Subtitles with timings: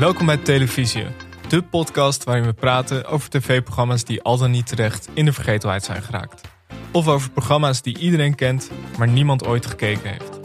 [0.00, 1.06] Welkom bij Televisie,
[1.48, 5.84] de podcast waarin we praten over tv-programma's die al dan niet terecht in de vergetelheid
[5.84, 6.48] zijn geraakt.
[6.92, 10.40] Of over programma's die iedereen kent, maar niemand ooit gekeken heeft.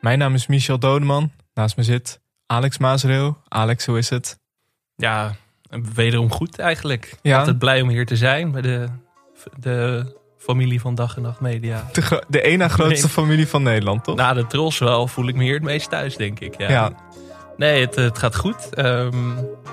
[0.00, 1.32] Mijn naam is Michel Dodeman.
[1.52, 3.38] Naast me zit Alex Maasreel.
[3.48, 4.40] Alex, hoe is het?
[4.94, 5.34] Ja,
[5.94, 7.18] wederom goed eigenlijk.
[7.22, 7.38] Ja.
[7.38, 8.88] Altijd blij om hier te zijn bij de,
[9.58, 10.06] de
[10.44, 11.84] familie van Dag en Nacht Media.
[11.92, 14.16] De, de ene grootste familie van Nederland, toch?
[14.16, 16.54] Na de tros wel voel ik me hier het meest thuis, denk ik.
[16.58, 16.68] Ja.
[16.70, 16.92] ja.
[17.56, 18.74] Nee, het, het gaat goed.
[18.74, 19.16] Ehm,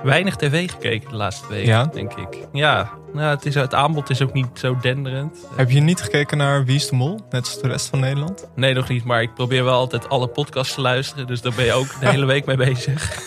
[0.03, 1.85] weinig tv gekeken de laatste week, Ja?
[1.85, 2.37] denk ik.
[2.51, 5.37] Ja, nou, het, is, het aanbod is ook niet zo denderend.
[5.55, 7.19] Heb je niet gekeken naar Wie is de Mol?
[7.29, 8.47] Net als de rest van Nederland?
[8.55, 9.03] Nee, nog niet.
[9.03, 11.27] Maar ik probeer wel altijd alle podcasts te luisteren.
[11.27, 13.25] Dus daar ben je ook de hele week mee bezig.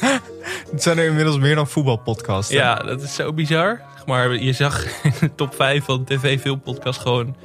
[0.71, 2.53] Het zijn er inmiddels meer dan voetbalpodcasts.
[2.53, 2.59] hè?
[2.59, 3.81] Ja, dat is zo bizar.
[4.07, 7.37] Maar je zag in de top 5 van tv filmpodcast gewoon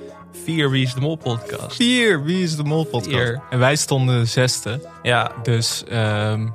[0.44, 1.76] vier Wie is de Mol podcast.
[1.76, 3.16] Vier Wie is de Mol podcast.
[3.16, 3.42] Vier.
[3.50, 4.82] En wij stonden zesde.
[5.04, 6.48] Ja, Dus ehm,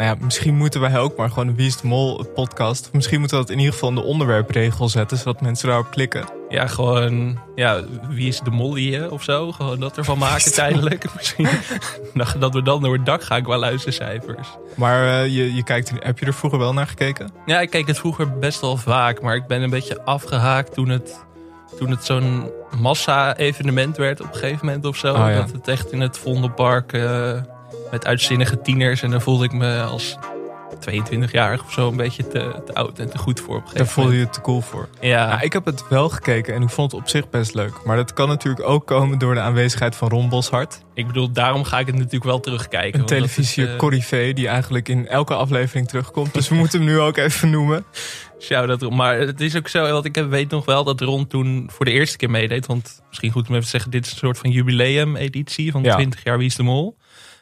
[0.00, 2.86] nou ja, misschien moeten wij ook maar gewoon een Wie is de Mol podcast.
[2.86, 5.18] Of misschien moeten we dat in ieder geval in de onderwerpregel zetten.
[5.18, 6.24] Zodat mensen daarop klikken.
[6.48, 9.52] Ja, gewoon, ja, wie is de mollie of zo?
[9.52, 11.04] Gewoon dat ervan maken de tijdelijk.
[11.14, 11.48] Misschien
[12.38, 14.48] dat we dan door het dak gaan qua luistercijfers.
[14.74, 17.30] Maar eh, je, je kijkt, heb je er vroeger wel naar gekeken?
[17.46, 20.88] Ja, ik keek het vroeger best wel vaak, maar ik ben een beetje afgehaakt toen
[20.88, 21.24] het,
[21.78, 25.12] toen het zo'n massa-evenement werd op een gegeven moment of zo.
[25.12, 25.34] Oh, ja.
[25.34, 27.40] Dat het echt in het Vondelpark eh
[27.90, 30.16] met uitzinnige tieners en dan voelde ik me als
[30.88, 33.86] 22-jarig of zo een beetje te, te oud en te goed voor op een Daar
[33.86, 34.88] voelde je het te cool voor.
[35.00, 37.84] Ja, Nou, ik heb het wel gekeken en ik vond het op zich best leuk.
[37.84, 40.82] Maar dat kan natuurlijk ook komen door de aanwezigheid van Ron Boshart.
[40.94, 42.92] ik bedoel, daarom ga ik het natuurlijk wel terugkijken.
[42.92, 46.34] Een dat televisie corrivee die eigenlijk in elke aflevering terugkomt.
[46.34, 47.84] Dus we moeten hem nu ook even noemen.
[48.40, 51.70] Shout out, maar het is ook zo, want ik weet nog wel dat Ron toen
[51.72, 52.66] voor de eerste keer meedeed.
[52.66, 55.94] Want misschien goed om even te zeggen, dit is een soort van jubileum-editie van Ja.
[55.94, 56.96] 20 jaar Wie is de Mol.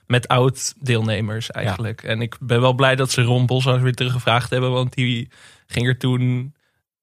[0.08, 2.02] Met oud-deelnemers eigenlijk.
[2.02, 4.70] En ik ben wel blij dat ze Ron Boshart weer teruggevraagd hebben.
[4.70, 5.28] Want die
[5.66, 6.54] ging er toen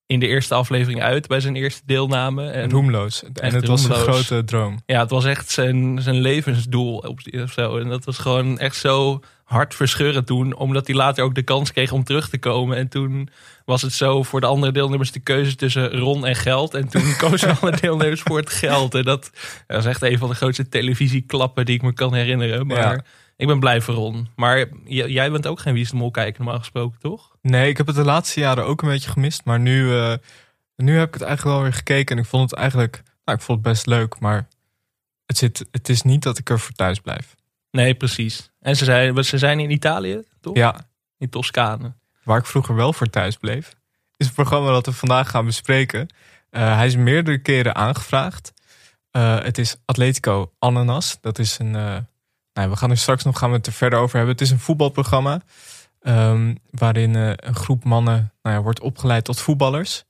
[0.07, 2.49] in de eerste aflevering uit bij zijn eerste deelname.
[2.49, 3.23] En Roemloos.
[3.33, 4.81] En het was een grote droom.
[4.85, 6.97] ja, het was echt zijn, zijn levensdoel
[7.31, 7.77] of zo.
[7.77, 10.55] En dat was gewoon echt zo hartverscheurend toen.
[10.55, 12.77] Omdat hij later ook de kans kreeg om terug te komen.
[12.77, 13.29] En toen
[13.65, 16.73] was het zo voor de andere deelnemers de keuze tussen Ron en geld.
[16.73, 18.95] En toen kozen alle deelnemers voor het geld.
[18.95, 19.31] En dat,
[19.67, 22.67] dat is echt een van de grootste televisieklappen die ik me kan herinneren.
[22.67, 23.03] Maar Ja.
[23.35, 24.27] Ik ben blij voor Ron.
[24.35, 27.35] Maar jij bent ook geen Wie is de Mol kijker normaal gesproken, toch?
[27.41, 29.45] Nee, ik heb het de laatste jaren ook een beetje gemist.
[29.45, 30.13] Maar nu, eh,
[30.75, 32.15] nu heb ik het eigenlijk wel weer gekeken.
[32.15, 34.19] En ik vond het eigenlijk nou, ik vond het best leuk.
[34.19, 34.47] Maar
[35.25, 37.35] het, zit, het is niet dat ik er voor thuis blijf.
[37.71, 38.51] Nee, precies.
[38.59, 40.55] En ze zijn, ze zijn in Italië, toch?
[40.55, 41.93] Ja, In Toscane.
[42.23, 43.75] waar ik vroeger wel voor thuis bleef.
[44.17, 46.07] Is het programma dat we vandaag gaan bespreken.
[46.49, 48.53] Eh, hij is meerdere keren aangevraagd.
[49.11, 51.17] Eh, het is Atletico Ananas.
[51.21, 52.07] Dat is een.
[52.55, 54.33] Nou, we gaan er straks nog gaan we het er verder over hebben.
[54.33, 55.41] Het is een voetbalprogramma.
[56.01, 60.03] ehm, waarin eh, een groep mannen nou ja, wordt opgeleid tot voetballers.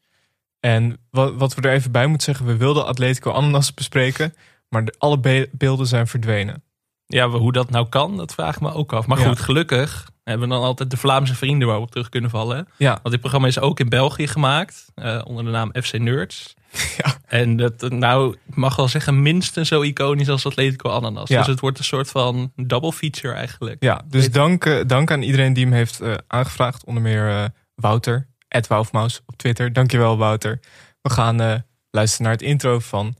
[0.59, 2.45] En wat, wat we er even bij moeten zeggen.
[2.45, 4.33] We wilden Atletico Ananas bespreken.
[4.69, 6.63] Maar de, alle be- beelden zijn verdwenen.
[7.05, 9.07] Ja, hoe dat nou kan, dat vraag ik me ook af.
[9.07, 9.27] Maar Ja.
[9.27, 12.67] goed, gelukkig hebben we dan altijd de Vlaamse vrienden waarop terug kunnen vallen.
[12.77, 16.53] Ja, Want dit programma is ook in België gemaakt, eh, onder de naam FC Nerds.
[16.97, 17.17] Ja.
[17.25, 21.29] En dat, nou, ik mag wel zeggen, minstens zo iconisch als Atletico Ananas.
[21.29, 21.37] Ja.
[21.37, 23.83] Dus het wordt een soort van double feature eigenlijk.
[23.83, 26.85] Ja, dus dank, eh, dank aan iedereen die hem heeft eh, aangevraagd.
[26.85, 29.73] Onder meer Wouter, Ed Woufmaus op Twitter.
[29.73, 30.59] Dankjewel Wouter.
[31.01, 33.15] We gaan luisteren naar het intro van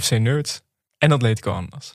[0.00, 0.60] FC Nerds
[0.98, 1.92] en Atletico Ananas.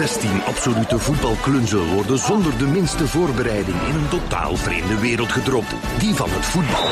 [0.00, 5.74] 16 absolute voetbalklunzen worden zonder de minste voorbereiding in een totaal vreemde wereld gedropt.
[5.98, 6.88] Die van het voetbal.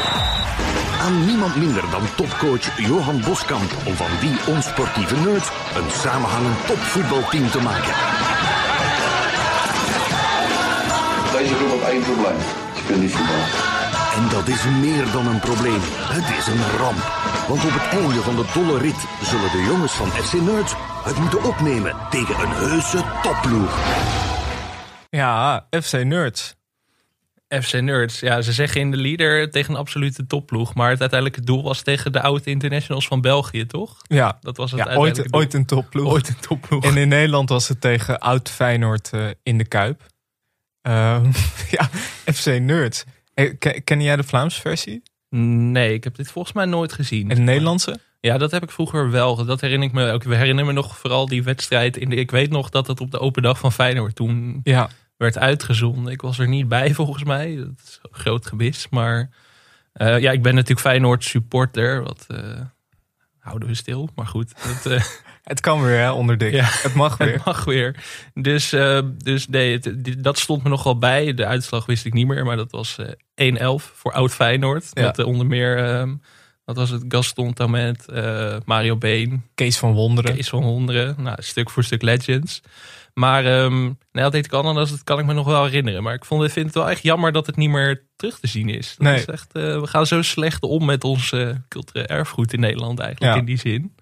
[1.00, 7.50] Aan niemand minder dan topcoach Johan Boskamp om van die onsportieve nerds een samenhangend topvoetbalteam
[7.50, 7.94] te maken.
[11.38, 12.38] Deze groep heeft één probleem.
[12.76, 13.77] Ze kunnen niet voetballen.
[14.18, 15.80] En dat is meer dan een probleem.
[16.16, 16.98] Het is een ramp.
[17.48, 20.74] Want op het einde van de dolle rit zullen de jongens van FC Nerds
[21.04, 23.78] het moeten opnemen tegen een heuse topploeg.
[25.10, 26.56] Ja, FC Nerds.
[27.48, 30.74] FC Nerds, ja, ze zeggen in de leader tegen een absolute topploeg.
[30.74, 33.96] Maar het uiteindelijke doel was tegen de oude internationals van België, toch?
[34.02, 35.40] Ja, Dat was het ja ooit, uiteindelijke doel.
[35.40, 36.12] ooit een topploeg.
[36.12, 36.84] Ooit een topploeg.
[36.84, 40.06] En in Nederland was het tegen Oud Feyenoord eh, in de Kuip.
[40.82, 41.24] Ehm,
[41.76, 41.88] ja,
[42.32, 43.04] FC Nerds.
[43.38, 45.02] Eh, ken, jij de Vlaamse versie?
[45.30, 47.30] Nee, ik heb dit volgens mij nooit gezien.
[47.30, 48.00] En de Nederlandse?
[48.20, 49.44] Ja, dat heb ik vroeger wel.
[49.44, 50.22] Dat herinner ik me ook.
[50.22, 51.96] We herinneren me nog vooral die wedstrijd.
[51.96, 54.88] In de, ik weet nog dat het op de open dag van Feyenoord toen Ja,
[55.16, 56.12] werd uitgezonden.
[56.12, 57.56] Ik was er niet bij volgens mij.
[57.56, 58.88] Dat is een groot gebis.
[58.88, 59.30] Maar
[59.92, 62.02] eh, ja, ik ben natuurlijk Feyenoord supporter.
[62.02, 62.60] Wat, eh,
[63.38, 64.08] houden we stil.
[64.14, 64.84] Maar goed, dat,
[65.48, 66.52] Het kan weer, hè, onder dik.
[66.52, 66.64] Ja.
[66.68, 67.32] Het mag weer.
[67.32, 67.96] het mag weer.
[68.34, 71.34] Dus, eh, dus nee, het- die- dat stond me nog wel bij.
[71.34, 74.90] De uitslag wist ik niet meer, maar dat was eh 1-11 voor Oud Feyenoord.
[74.92, 75.02] Ja.
[75.02, 76.14] Met eh, onder meer, ehm,
[76.64, 78.04] wat was het, Gaston Tamet,
[78.64, 80.34] Mario Been, Kees van Wonderen.
[80.34, 81.14] Kees van Honderen.
[81.18, 82.60] Nou, stuk voor stuk legends.
[83.14, 86.02] Maar um, nee, dat deed ik ananas, dat kan ik me nog wel herinneren.
[86.02, 88.46] Maar ik vond, ik vind het wel echt jammer dat het niet meer terug te
[88.46, 88.88] zien is.
[88.98, 89.16] Dat Nee.
[89.16, 91.34] is echt, we gaan zo slecht om met ons
[91.68, 93.38] cultureel erfgoed in Nederland eigenlijk, Ja.
[93.40, 93.94] in die zin.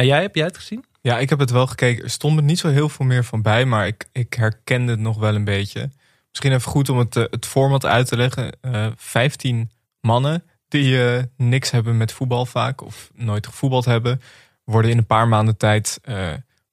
[0.00, 0.84] En jij, heb jij het gezien?
[1.00, 2.04] Ja, ik heb het wel gekeken.
[2.04, 5.00] Er stond er niet zo heel veel meer van bij, maar ik, ik herkende het
[5.00, 5.90] nog wel een beetje.
[6.28, 8.52] Misschien even goed om het, eh, het format uit te leggen.
[8.60, 9.70] Eh 15
[10.00, 14.20] mannen die eh, niks hebben met voetbal vaak of nooit gevoetbald hebben,
[14.64, 16.28] worden in een paar maanden tijd eh,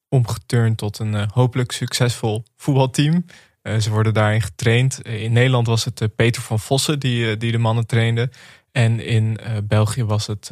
[0.09, 3.25] omgeturnd tot een hopelijk succesvol voetbalteam.
[3.79, 5.01] Ze worden daarin getraind.
[5.01, 8.29] In Nederland was het Peter van Vossen die, die de mannen trainde.
[8.71, 10.49] En in België was het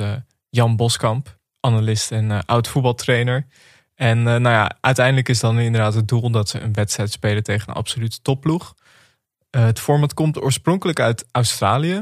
[0.49, 3.45] Jan Boskamp, analist en eh, oud voetbaltrainer.
[3.95, 7.43] En eh, nou ja, uiteindelijk is dan inderdaad het doel dat ze een wedstrijd spelen
[7.43, 8.73] tegen een absolute topploeg.
[9.49, 12.01] Eh, het format komt oorspronkelijk uit Australië.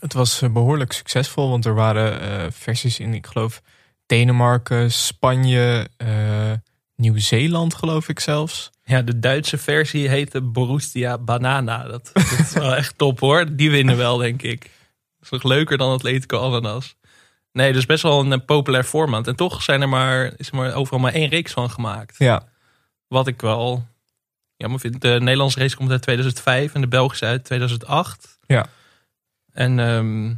[0.00, 3.62] Het was eh, behoorlijk succesvol, want er waren versies in, ik geloof,
[4.06, 5.88] Denemarken, Spanje,
[6.96, 8.70] Nieuw-Zeeland, geloof ik zelfs.
[8.82, 11.82] Ja, de Duitse versie heette Borussia Banana.
[11.82, 13.56] Dat, dat is wel echt top hoor.
[13.56, 14.60] Die winnen wel, denk ik.
[14.60, 16.96] Dat is nog leuker dan Atletico Ananas.
[17.52, 19.26] Nee, dus best wel een eh, populair format.
[19.26, 22.18] En toch zijn er maar, is er maar overal maar één reeks van gemaakt.
[22.18, 22.42] Ja,
[23.08, 23.86] Wat ik wel
[24.56, 25.00] jammer vind.
[25.00, 28.38] De Nederlandse race komt uit 2005 en de Belgische uit 2008.
[28.46, 28.66] Ja.
[29.52, 30.34] En ehm,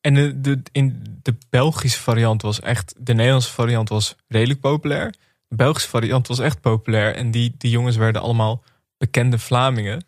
[0.00, 2.94] En de, de, in de Belgische variant was echt.
[2.98, 5.10] De Nederlandse variant was redelijk populair.
[5.48, 7.14] De Belgische variant was echt populair.
[7.14, 8.62] En die, die jongens werden allemaal
[8.98, 10.04] bekende Vlamingen.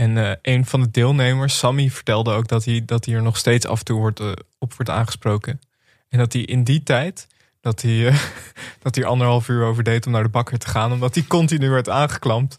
[0.00, 3.36] En eh, een van de deelnemers, Sammy, vertelde ook dat hij, dat hij er nog
[3.36, 5.60] steeds af en toe wordt, eh, op wordt aangesproken.
[6.08, 7.26] En dat hij in die tijd.
[7.60, 8.14] Dat hij, eh,
[8.82, 10.92] dat hij er anderhalf uur over deed om naar de bakker te gaan.
[10.92, 12.58] Omdat hij continu werd aangeklampt.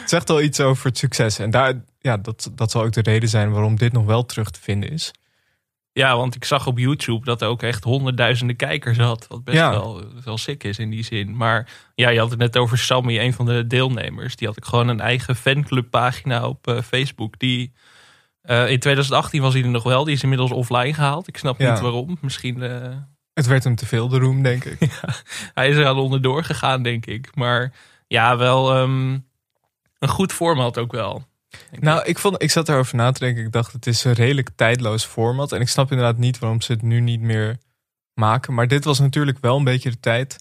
[0.00, 1.38] Het zegt wel iets over het succes.
[1.38, 4.50] En daar, ja, dat, dat zal ook de reden zijn waarom dit nog wel terug
[4.50, 5.12] te vinden is.
[5.96, 9.26] Ja, want ik zag op YouTube dat er ook echt honderdduizenden kijkers had.
[9.28, 9.70] Wat best Ja.
[9.70, 11.36] wel, wel sick is in die zin.
[11.36, 14.36] Maar ja, je had het net over Sammy, een van de deelnemers.
[14.36, 17.38] Die had ik gewoon een eigen fanclubpagina op eh, Facebook.
[17.38, 17.72] Die
[18.42, 20.04] eh, in 2018 was hij er nog wel.
[20.04, 21.28] Die is inmiddels offline gehaald.
[21.28, 21.70] Ik snap Ja.
[21.72, 22.18] niet waarom.
[22.20, 22.94] Misschien eh,
[23.34, 24.78] Het werd hem te veel, de roem, denk ik.
[25.54, 27.30] hij is er al onderdoor gegaan, denk ik.
[27.34, 27.72] Maar
[28.06, 29.10] ja, wel ehm,
[29.98, 31.24] een goed format ook wel.
[31.80, 32.18] Nou, ik.
[32.18, 33.44] vond, ik zat erover na te denken.
[33.44, 35.52] Ik dacht, het is een redelijk tijdloos format.
[35.52, 37.58] En ik snap inderdaad niet waarom ze het nu niet meer
[38.14, 38.54] maken.
[38.54, 40.36] Maar dit was natuurlijk wel een beetje de tijd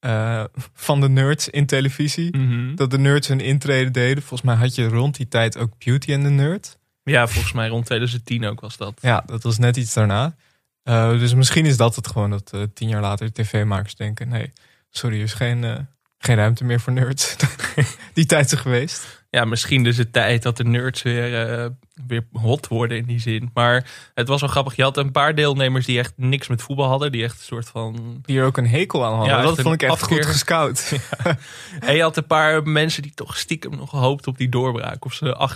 [0.00, 0.44] eh,
[0.74, 2.36] van de nerds in televisie.
[2.36, 2.74] Mhm.
[2.74, 4.22] Dat de nerds hun intrede deden.
[4.22, 6.78] Volgens mij had je rond die tijd ook Beauty and the Nerd.
[7.02, 8.98] Ja, volgens mij rond 2010 ook was dat.
[9.00, 10.36] Ja, dat was net iets daarna.
[10.82, 14.28] Eh, dus misschien is dat het gewoon dat eh, tien jaar later tv-makers denken...
[14.28, 14.52] nee,
[14.90, 15.88] sorry, er is geen,
[16.18, 17.36] geen ruimte meer voor nerds.
[18.14, 19.19] die tijd is geweest.
[19.30, 21.66] Ja, misschien dus de tijd dat de nerds weer, eh,
[22.06, 23.50] weer hot worden in die zin.
[23.54, 24.76] Maar het was wel grappig.
[24.76, 27.12] Je had een paar deelnemers die echt niks met voetbal hadden.
[27.12, 28.18] Die echt een soort van...
[28.22, 29.36] Die er ook een hekel aan hadden.
[29.36, 30.16] Ja, dat vond ik echt afkeer.
[30.22, 30.92] goed gescout.
[31.80, 35.04] En je had een paar mensen die toch stiekem nog gehoopt op die doorbraak.
[35.04, 35.48] Of ze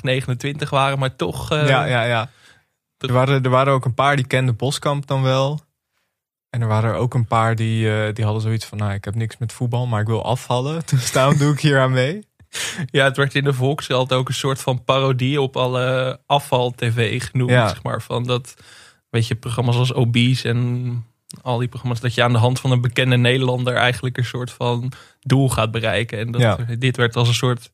[0.63, 1.51] 8,29 waren, maar toch...
[1.51, 2.31] eh, Ja, ja, ja.
[2.99, 5.61] Er waren, er waren ook een paar die kenden Boskamp dan wel.
[6.51, 8.79] En er waren er ook een paar die, eh, die hadden zoiets van...
[8.79, 10.83] nou, ik heb niks met voetbal, maar ik wil afvallen.
[10.91, 12.27] Dus daarom doe ik hier aan mee.
[12.91, 17.51] Ja, het werd in de Volkskrant ook een soort van parodie op alle afval-tv genoemd.
[17.51, 17.69] Ja.
[17.69, 18.55] Zeg maar, van dat,
[19.11, 21.05] weet je, programma's als Obese en
[21.43, 22.01] al die programma's...
[22.01, 25.71] dat je aan de hand van een bekende Nederlander eigenlijk een soort van doel gaat
[25.71, 26.19] bereiken.
[26.19, 26.57] En dat, Ja.
[26.79, 27.71] dit werd als een soort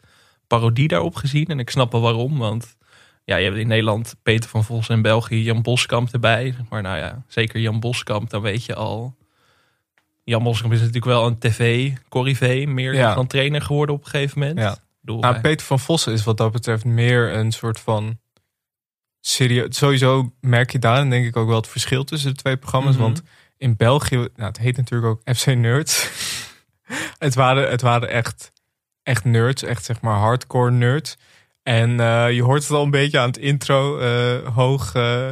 [0.47, 1.47] parodie daarop gezien.
[1.47, 2.77] En ik snap wel waarom, want
[3.25, 6.55] ja, je hebt in Nederland Peter van Vos en België Jan Boskamp erbij.
[6.69, 9.19] Maar nou ja, zeker Jan Boskamp, dan weet je al...
[10.31, 13.15] Jan Boskamp is natuurlijk wel een tv-corrivé, meer Ja.
[13.15, 14.59] dan trainer geworden op een gegeven moment.
[14.59, 14.77] Ja.
[15.01, 18.19] Bedoel, Nou, Peter van Vossen is wat dat betreft meer een soort van...
[19.21, 22.95] Serieus, sowieso merk je daarin denk ik ook wel het verschil tussen de twee programma's.
[22.95, 23.03] Mhm.
[23.03, 23.23] Want
[23.57, 26.09] in België, nou, het heet natuurlijk ook FC Nerds.
[27.19, 28.53] het, waren, het waren echt,
[29.03, 31.17] echt nerds, echt zeg maar hardcore nerds.
[31.63, 35.29] En eh, je hoort het al een beetje aan het intro, eh, hoog, eh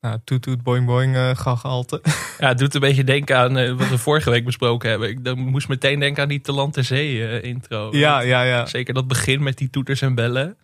[0.00, 2.00] nou, toet toet boing boing eh gehalte.
[2.38, 5.08] Ja, het doet een beetje denken aan eh, wat we vorige week besproken hebben.
[5.08, 7.88] Ik dan moest meteen denken aan die Te Land en Zee eh, intro.
[7.92, 8.66] ja, ja, ja.
[8.66, 10.56] Zeker dat begin met die toeters en bellen.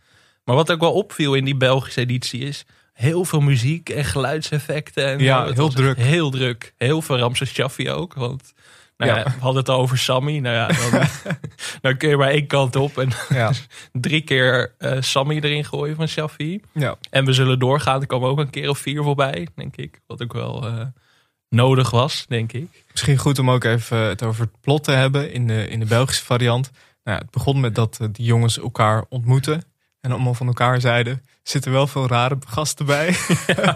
[0.45, 2.65] Maar wat ook wel opviel in die Belgische editie is...
[2.93, 5.07] heel veel muziek en geluidseffecten.
[5.07, 5.97] En Ja, heel druk.
[5.97, 6.73] Heel druk.
[6.77, 8.15] Heel veel Ramses Shaffi ook.
[8.15, 8.55] Want
[8.97, 9.19] nou ja.
[9.19, 9.25] Ja.
[9.25, 10.39] we hadden het al over Sammy.
[10.39, 11.07] Nou ja, dan,
[11.81, 12.99] dan kun je maar één kant op.
[12.99, 13.53] En Ja,
[13.93, 16.61] drie keer eh, Sammy erin gooien van Shaffi.
[16.73, 16.97] ja.
[17.11, 18.01] En we zullen doorgaan.
[18.01, 20.01] Er komen ook een keer of vier voorbij, denk ik.
[20.07, 20.87] Wat ook wel eh,
[21.49, 22.85] nodig was, denk ik.
[22.91, 25.87] Misschien goed om ook even het over het plot te hebben in de, in de
[25.87, 26.71] Belgische variant.
[27.05, 29.63] Nou, ja, het begon met dat eh, die jongens elkaar ontmoeten.
[30.07, 33.07] En allemaal van elkaar zeiden, zitten wel veel rare gasten bij.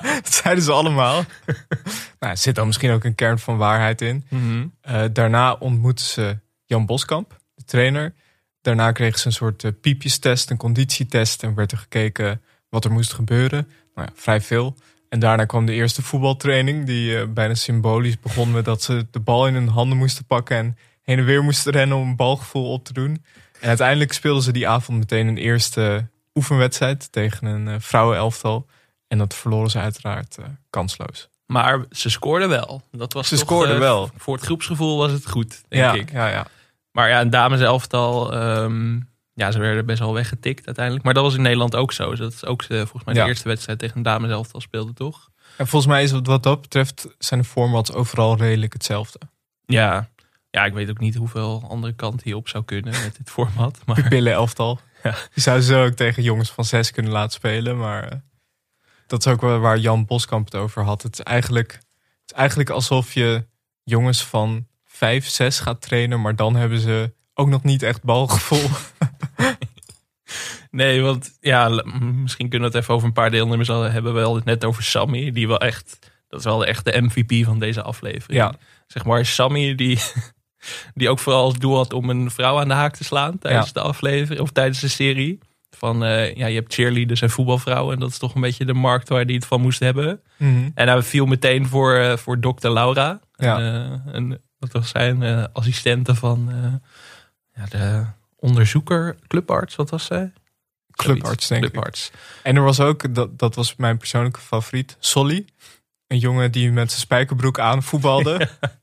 [0.22, 1.25] dat zeiden ze allemaal.
[2.20, 4.26] nou, er zit dan misschien ook een kern van waarheid in.
[4.30, 8.14] Uh, daarna ontmoetten ze Jan Boskamp, de trainer.
[8.60, 11.42] Daarna kregen ze een soort uh, piepjestest, een conditietest.
[11.42, 13.68] En werd er gekeken wat er moest gebeuren.
[13.94, 14.76] Nou ja, vrij veel.
[15.08, 19.20] En daarna kwam de eerste voetbaltraining, die uh, bijna symbolisch begon met dat ze de
[19.20, 22.72] bal in hun handen moesten pakken en heen en weer moesten rennen om een balgevoel
[22.72, 23.25] op te doen.
[23.60, 26.08] En uiteindelijk speelden ze die avond meteen een eerste
[26.40, 28.66] oefenwedstrijd tegen een uh, vrouwenelftal.
[29.09, 31.28] En dat verloren ze uiteraard uh, kansloos.
[31.47, 32.82] Maar ze scoorden wel.
[32.92, 34.11] Dat was ze toch, scoorden wel.
[34.16, 36.12] Voor het groepsgevoel was het goed, denk ja, ik.
[36.12, 36.47] Ja, ja.
[36.90, 41.04] Maar ja, een dameselftal, um, ja, ze werden best wel weggetikt uiteindelijk.
[41.04, 42.14] Maar dat was in Nederland ook zo.
[42.14, 43.26] Dat is ook volgens mij de Ja.
[43.26, 45.28] eerste wedstrijd tegen een dameselftal speelde, toch?
[45.56, 49.18] En volgens mij is het wat dat betreft zijn de formats overal redelijk hetzelfde.
[49.66, 50.09] Ja.
[50.50, 53.78] Ja, ik weet ook niet hoeveel andere kant hierop zou kunnen met dit format.
[53.87, 54.80] Maar billenelftal.
[55.02, 55.11] Ja.
[55.35, 57.78] Die zouden ze ook tegen jongens van zes kunnen laten spelen.
[57.78, 58.19] Maar eh,
[59.07, 61.02] dat is ook wel waar Jan Boskamp het over had.
[61.02, 63.47] Het is eigenlijk, het is eigenlijk alsof je
[63.83, 66.21] jongens van vijf, zes gaat trainen.
[66.21, 68.69] Maar dan hebben ze ook nog niet echt balgevoel.
[70.71, 71.69] nee, want ja,
[72.14, 74.14] misschien kunnen we het even over een paar deelnemers hebben.
[74.14, 77.45] We hadden het net over Sammy, die wel echt, dat is wel echt de MVP
[77.45, 78.40] van deze aflevering.
[78.40, 78.54] Ja.
[78.87, 79.99] Zeg maar, Sammy die,
[80.95, 83.67] die ook vooral als doel had om een vrouw aan de haak te slaan tijdens
[83.67, 83.73] Ja.
[83.73, 85.38] de aflevering of tijdens de serie.
[85.76, 88.73] Van eh, ja, je hebt cheerleaders en voetbalvrouwen en dat is toch een beetje de
[88.75, 90.21] markt waar die het van moest hebben.
[90.37, 90.69] Mhm.
[90.75, 93.21] En hij viel meteen voor, eh, voor dokter Laura.
[93.37, 93.61] Ja.
[94.12, 95.09] Eh, wat was zij?
[95.11, 96.50] Een eh, assistente van
[97.55, 98.05] ja, de
[98.37, 100.33] onderzoeker, clubarts, wat was zij?
[100.90, 101.71] Clubarts, denk ik.
[101.71, 102.11] Clubarts.
[102.43, 105.45] En er was ook, dat, dat was mijn persoonlijke favoriet, Solly.
[106.07, 108.49] Een jongen die met zijn spijkerbroek aan voetbalde.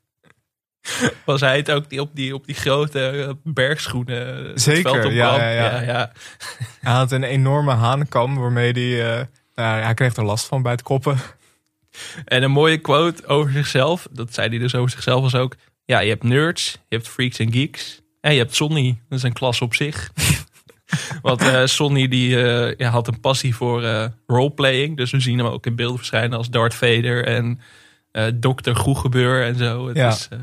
[1.25, 5.37] Was hij het ook die op die, op die grote eh, bergschoenen het Zeker, ja,
[5.37, 5.81] ja, ja.
[5.81, 6.11] ja.
[6.81, 9.17] Hij had een enorme haankam waarmee hij...
[9.19, 9.25] eh,
[9.55, 11.17] nou, hij kreeg er last van bij het koppen.
[12.25, 14.07] En een mooie quote over zichzelf.
[14.11, 15.55] Dat zei hij dus over zichzelf was ook.
[15.85, 18.01] Ja, je hebt nerds, je hebt freaks en geeks.
[18.21, 18.99] En je hebt Sonny.
[19.09, 20.11] Dat is een klas op zich.
[21.21, 24.97] Want eh Sonny die, eh, ja, had een passie voor eh, roleplaying.
[24.97, 27.59] Dus we zien hem ook in beelden verschijnen als Darth Vader en
[28.11, 28.71] eh Dr.
[28.73, 29.87] Goegebeur en zo.
[29.87, 30.07] Het Ja.
[30.09, 30.39] is, eh,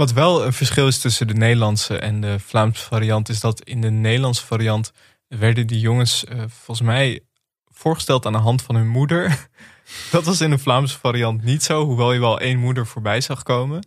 [0.00, 3.28] Wat wel een verschil is tussen de Nederlandse en de Vlaamse variant...
[3.28, 4.92] is dat in de Nederlandse variant
[5.28, 7.20] werden die jongens eh, volgens mij
[7.64, 9.48] voorgesteld aan de hand van hun moeder.
[10.10, 13.42] Dat was in de Vlaamse variant niet zo, hoewel je wel één moeder voorbij zag
[13.42, 13.86] komen.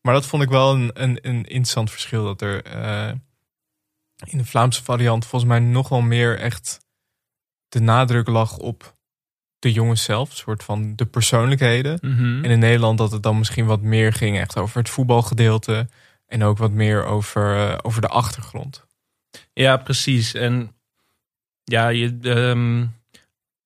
[0.00, 2.24] Maar dat vond ik wel een, een, een interessant verschil.
[2.24, 3.12] Dat er eh,
[4.24, 6.80] in de Vlaamse variant volgens mij nog wel meer echt
[7.68, 8.96] de nadruk lag op
[9.62, 10.30] de jongens zelf.
[10.30, 11.98] Een soort van de persoonlijkheden.
[12.00, 12.44] mhm.
[12.44, 15.88] En in Nederland dat het dan misschien wat meer ging echt over het voetbalgedeelte.
[16.26, 18.84] En ook wat meer over, eh, over de achtergrond.
[19.52, 20.34] Ja, precies.
[20.34, 20.72] En
[21.64, 22.80] ja, je, ehm,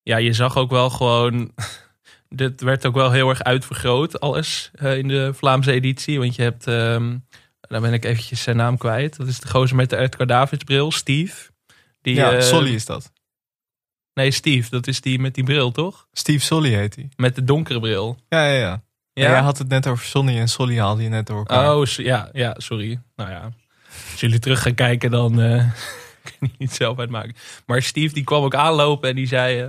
[0.02, 1.52] ja, je zag ook wel gewoon.
[2.28, 6.18] Dit werd ook wel heel erg uitvergroot, alles eh, in de Vlaamse editie.
[6.18, 7.14] Want je hebt, ehm
[7.68, 9.16] daar ben ik eventjes zijn naam kwijt.
[9.16, 11.50] Dat is de gozer met de Edgar Davids bril, Steve.
[12.02, 13.12] Die, ja, eh, Solly is dat.
[14.16, 16.06] Nee, Steve, dat is die met die bril, toch?
[16.12, 17.08] Steve Solly heet hij.
[17.16, 18.18] Met de donkere bril.
[18.28, 18.82] Ja, ja, ja.
[19.12, 19.30] Ja?
[19.30, 21.76] jij had het net over Sonny en Solly haalde je net door elkaar.
[21.76, 23.00] Oh, ja, ja, sorry.
[23.16, 23.52] Nou ja,
[24.10, 25.64] als jullie terug gaan kijken, dan eh
[26.24, 27.34] kun je niet zelf uitmaken.
[27.66, 29.60] Maar Steve die kwam ook aanlopen en die zei...
[29.60, 29.68] eh,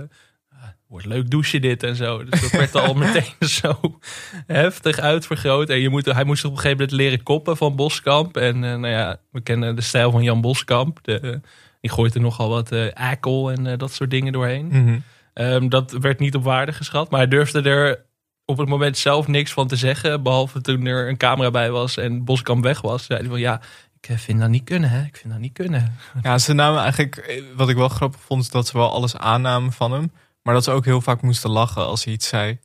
[0.86, 2.24] wordt leuk douchen dit en zo.
[2.24, 3.98] Dus dat werd al meteen zo
[4.46, 5.68] heftig uitvergroot.
[5.68, 8.36] En je moet, hij moest op een gegeven moment leren koppen van Boskamp.
[8.36, 10.98] En eh, nou ja, we kennen de stijl van Jan Boskamp.
[11.02, 11.40] De,
[11.80, 14.66] die gooit er nogal wat eh akel en eh, dat soort dingen doorheen.
[14.66, 14.98] Mhm.
[15.34, 17.10] Ehm, dat werd niet op waarde geschat.
[17.10, 18.04] Maar hij durfde er
[18.44, 20.22] op het moment zelf niks van te zeggen.
[20.22, 23.04] Behalve toen er een camera bij was en Boskamp weg was.
[23.04, 23.60] Zei hij van ja,
[24.00, 25.02] ik eh, vind dat niet kunnen hè.
[25.04, 25.96] Ik vind dat niet kunnen.
[26.22, 29.72] Ja, ze namen eigenlijk, wat ik wel grappig vond, is dat ze wel alles aannamen
[29.72, 30.12] van hem.
[30.42, 32.58] Maar dat ze ook heel vaak moesten lachen als hij iets zei.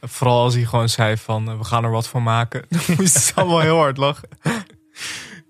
[0.00, 2.64] Vooral als hij gewoon zei van, we gaan er wat van maken.
[2.68, 4.28] Dan moesten ze allemaal heel hard lachen.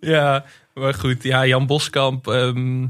[0.01, 0.45] Ja,
[0.75, 1.23] maar goed.
[1.23, 2.27] Ja, Jan Boskamp.
[2.29, 2.87] ehm,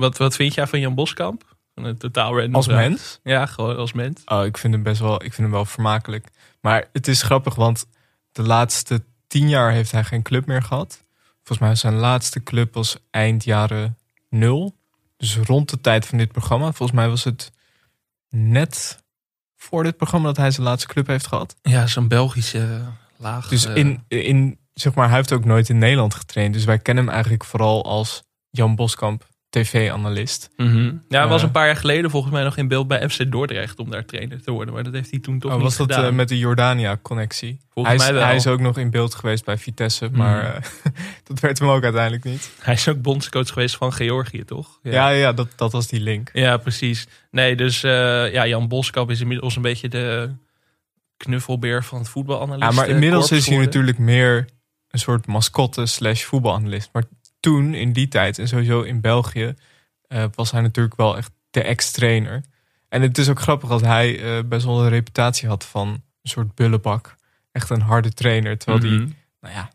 [0.00, 1.56] wat, wat vind jij van Jan Boskamp?
[1.74, 2.88] Van Een totaal random Als vraag.
[2.88, 3.20] mens?
[3.22, 4.22] Ja, gewoon als mens.
[4.24, 6.28] Oh, ik vind hem best wel, ik vind hem wel vermakelijk.
[6.60, 7.86] Maar het is grappig, want
[8.32, 11.04] de laatste tien jaar heeft hij geen club meer gehad.
[11.36, 14.76] Volgens mij was zijn laatste club was eind jaren nul.
[15.16, 16.72] Dus rond de tijd van dit programma.
[16.72, 17.52] Volgens mij was het
[18.28, 19.02] net
[19.56, 21.56] voor dit programma dat hij zijn laatste club heeft gehad.
[21.62, 22.82] Ja, zo'n Belgische
[23.16, 23.48] laag.
[23.48, 26.54] Dus eh, in, in, zeg maar, hij heeft ook nooit in Nederland getraind.
[26.54, 30.50] Dus wij kennen hem eigenlijk vooral als Jan Boskamp tv-analist.
[30.56, 30.84] Mhm.
[31.08, 31.46] Ja, hij was Eh.
[31.46, 34.42] een paar jaar geleden volgens mij nog in beeld bij FC Dordrecht om daar trainer
[34.42, 34.74] te worden.
[34.74, 37.60] Maar dat heeft hij toen toch Oh, niet was dat eh, met de Jordania-connectie?
[37.70, 38.24] Volgens hij, is- mij wel.
[38.28, 40.56] hij is ook nog in beeld geweest bij Vitesse, maar Mhm.
[40.56, 40.92] eh,
[41.28, 42.50] dat werd hem ook uiteindelijk niet.
[42.60, 44.78] Hij is ook bondscoach geweest van Georgië, toch?
[44.82, 46.30] Ja, ja, dat, dat was die link.
[46.32, 47.06] Ja, precies.
[47.30, 50.30] Nee, dus ja, Jan Boskamp is inmiddels een beetje de
[51.16, 52.70] knuffelbeer van het voetbalanalist.
[52.70, 54.48] Ja, maar inmiddels is hij natuurlijk meer
[54.90, 56.88] een soort mascotte slash voetbalanalist.
[56.92, 57.04] Maar
[57.40, 59.54] toen, in die tijd en sowieso in België,
[60.08, 62.42] eh, was hij natuurlijk wel echt de ex-trainer.
[62.88, 66.30] En het is ook grappig dat hij eh, best wel een reputatie had van een
[66.30, 67.16] soort bullebak.
[67.52, 68.58] Echt een harde trainer.
[68.58, 69.10] Terwijl die, Mhm.
[69.40, 69.70] nou ja,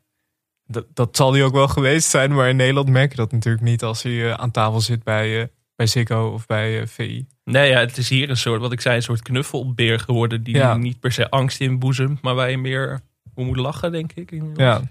[0.68, 2.34] dat, dat zal hij ook wel geweest zijn.
[2.34, 5.50] Maar in Nederland merk je dat natuurlijk niet als hij eh, aan tafel zit bij,
[5.76, 7.26] bij Ziggo of bij VI.
[7.44, 10.44] Nee, ja, het is hier een soort, wat ik zei, een soort knuffelbeer geworden.
[10.44, 10.78] Die Ja.
[10.78, 13.02] niet per se angst inboezemt, maar waar je meer
[13.34, 14.34] om moet lachen, denk ik.
[14.56, 14.82] Ja,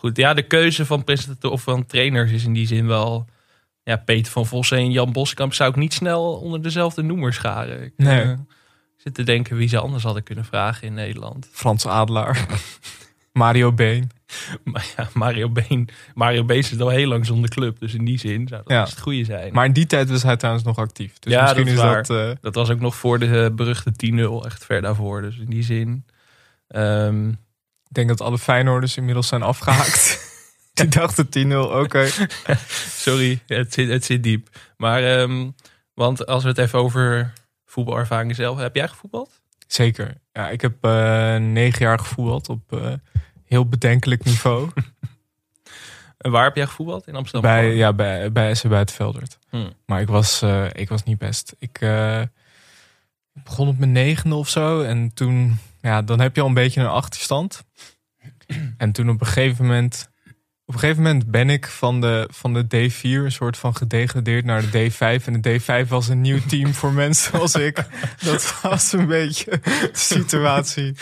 [0.00, 3.26] Goed, ja, de keuze van presentator of van trainers is in die zin wel...
[3.82, 7.82] Ja, Peter van Vossen en Jan Boskamp zou ik niet snel onder dezelfde noemer scharen.
[7.82, 8.22] Ik, Nee.
[8.22, 8.32] eh,
[8.96, 11.48] zit te denken wie ze anders hadden kunnen vragen in Nederland.
[11.52, 12.46] Frans Adelaar.
[13.32, 14.10] Mario Been.
[14.64, 17.78] Maar ja, Mario Been, Mario Been zit al heel lang zonder club.
[17.78, 18.82] Dus in die zin zou dat Ja.
[18.84, 19.52] het goede zijn.
[19.52, 21.18] Maar in die tijd was hij trouwens nog actief.
[21.18, 22.02] Dus Ja, misschien dat is waar.
[22.06, 22.10] dat...
[22.30, 25.22] eh, Dat was ook nog voor de eh, beruchte 10-0, echt ver daarvoor.
[25.22, 26.04] Dus in die zin...
[26.68, 27.32] ehm,
[27.90, 30.28] Ik denk dat alle Feyenoorders inmiddels zijn afgehaakt.
[30.74, 32.08] Die dachten 10-0, oké.
[33.06, 34.48] sorry, het zit, het zit diep.
[34.76, 35.50] Maar, ehm,
[35.94, 37.32] want als we het even over
[37.64, 38.58] voetbalervaringen zelf...
[38.58, 39.40] Heb jij gevoetbald?
[39.66, 40.14] Zeker.
[40.32, 42.92] Ja, ik heb eh, negen jaar gevoetbald op eh,
[43.44, 44.70] heel bedenkelijk niveau.
[46.18, 47.06] En waar heb jij gevoetbald?
[47.06, 47.50] In Amsterdam?
[47.50, 49.38] bij, ja, bij, bij SC Buitenveldert.
[49.48, 49.72] Hmm.
[49.86, 51.54] Maar ik was, eh, ik was niet best.
[51.58, 51.78] Ik
[53.32, 54.82] begon op mijn negende of zo.
[54.82, 57.64] En toen, ja, dan heb je al een beetje een achterstand.
[58.76, 60.08] En toen op een gegeven moment...
[60.64, 64.44] Op een gegeven moment ben ik van de, van de D4 een soort van gedegradeerd
[64.44, 65.24] naar de D5.
[65.24, 67.84] En de D5 was een nieuw team voor mensen als ik.
[68.24, 70.94] Dat was een beetje de situatie.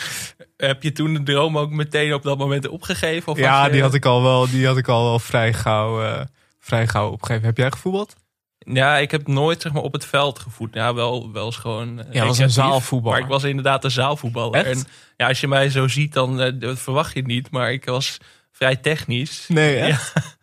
[0.57, 3.31] Heb je toen de droom ook meteen op dat moment opgegeven?
[3.31, 6.25] Of Ja, je- die had ik al wel, die had ik al wel vrij gauw,
[6.59, 7.45] vrij gauw opgegeven.
[7.45, 8.15] Heb jij gevoetbald?
[8.73, 10.73] Ja, ik heb nooit zeg maar, op het veld gevoet.
[10.73, 11.99] Ja, wel, wel eens gewoon.
[12.03, 13.17] eh, Ja, was een zaalvoetballer.
[13.19, 14.65] Maar ik was inderdaad een zaalvoetballer.
[14.65, 14.67] Echt?
[14.85, 17.51] En ja, als je mij zo ziet, dan eh, verwacht je het niet.
[17.51, 18.17] Maar ik was
[18.51, 19.45] vrij technisch.
[19.47, 20.13] Nee, echt?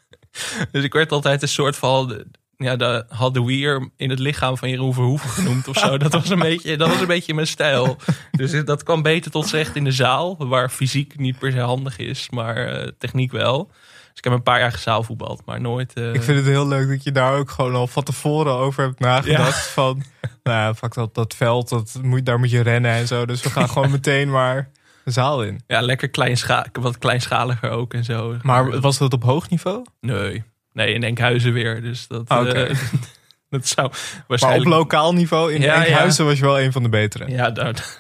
[0.73, 2.25] Dus ik werd altijd een soort van.
[2.57, 5.99] Ja, de Hadouier in het lichaam van Jeroen Verhoeven genoemd of zo.
[5.99, 7.97] Dat was een beetje, dat was een beetje mijn stijl.
[8.31, 10.37] Dus dat kwam beter tot z'n recht in de zaal.
[10.39, 13.71] Waar fysiek niet per se handig is, maar eh, techniek wel.
[14.17, 15.93] Dus ik heb een paar jaar gezaalvoetbald, maar nooit...
[15.93, 18.85] eh, Ik vind het heel leuk dat je daar ook gewoon al van tevoren over
[18.85, 19.67] hebt nagedacht.
[19.69, 20.03] Van,
[20.43, 23.27] nou ja, fuck dat, dat veld, dat moet, daar moet je rennen en zo.
[23.27, 24.71] Dus we gaan gewoon meteen maar
[25.05, 25.61] de zaal in.
[25.67, 28.37] Ja, lekker kleinscha wat kleinschaliger ook en zo.
[28.43, 29.85] Maar was dat op hoog niveau?
[30.01, 31.83] Nee, nee, in Enkhuizen weer.
[31.83, 32.77] Dus dat, Ah, eh,
[33.51, 34.69] dat zou Maar op waarschijnlijk...
[34.71, 37.31] lokaal niveau in Ja, Enkhuizen was je wel een van de betere.
[37.31, 37.99] Ja, daar,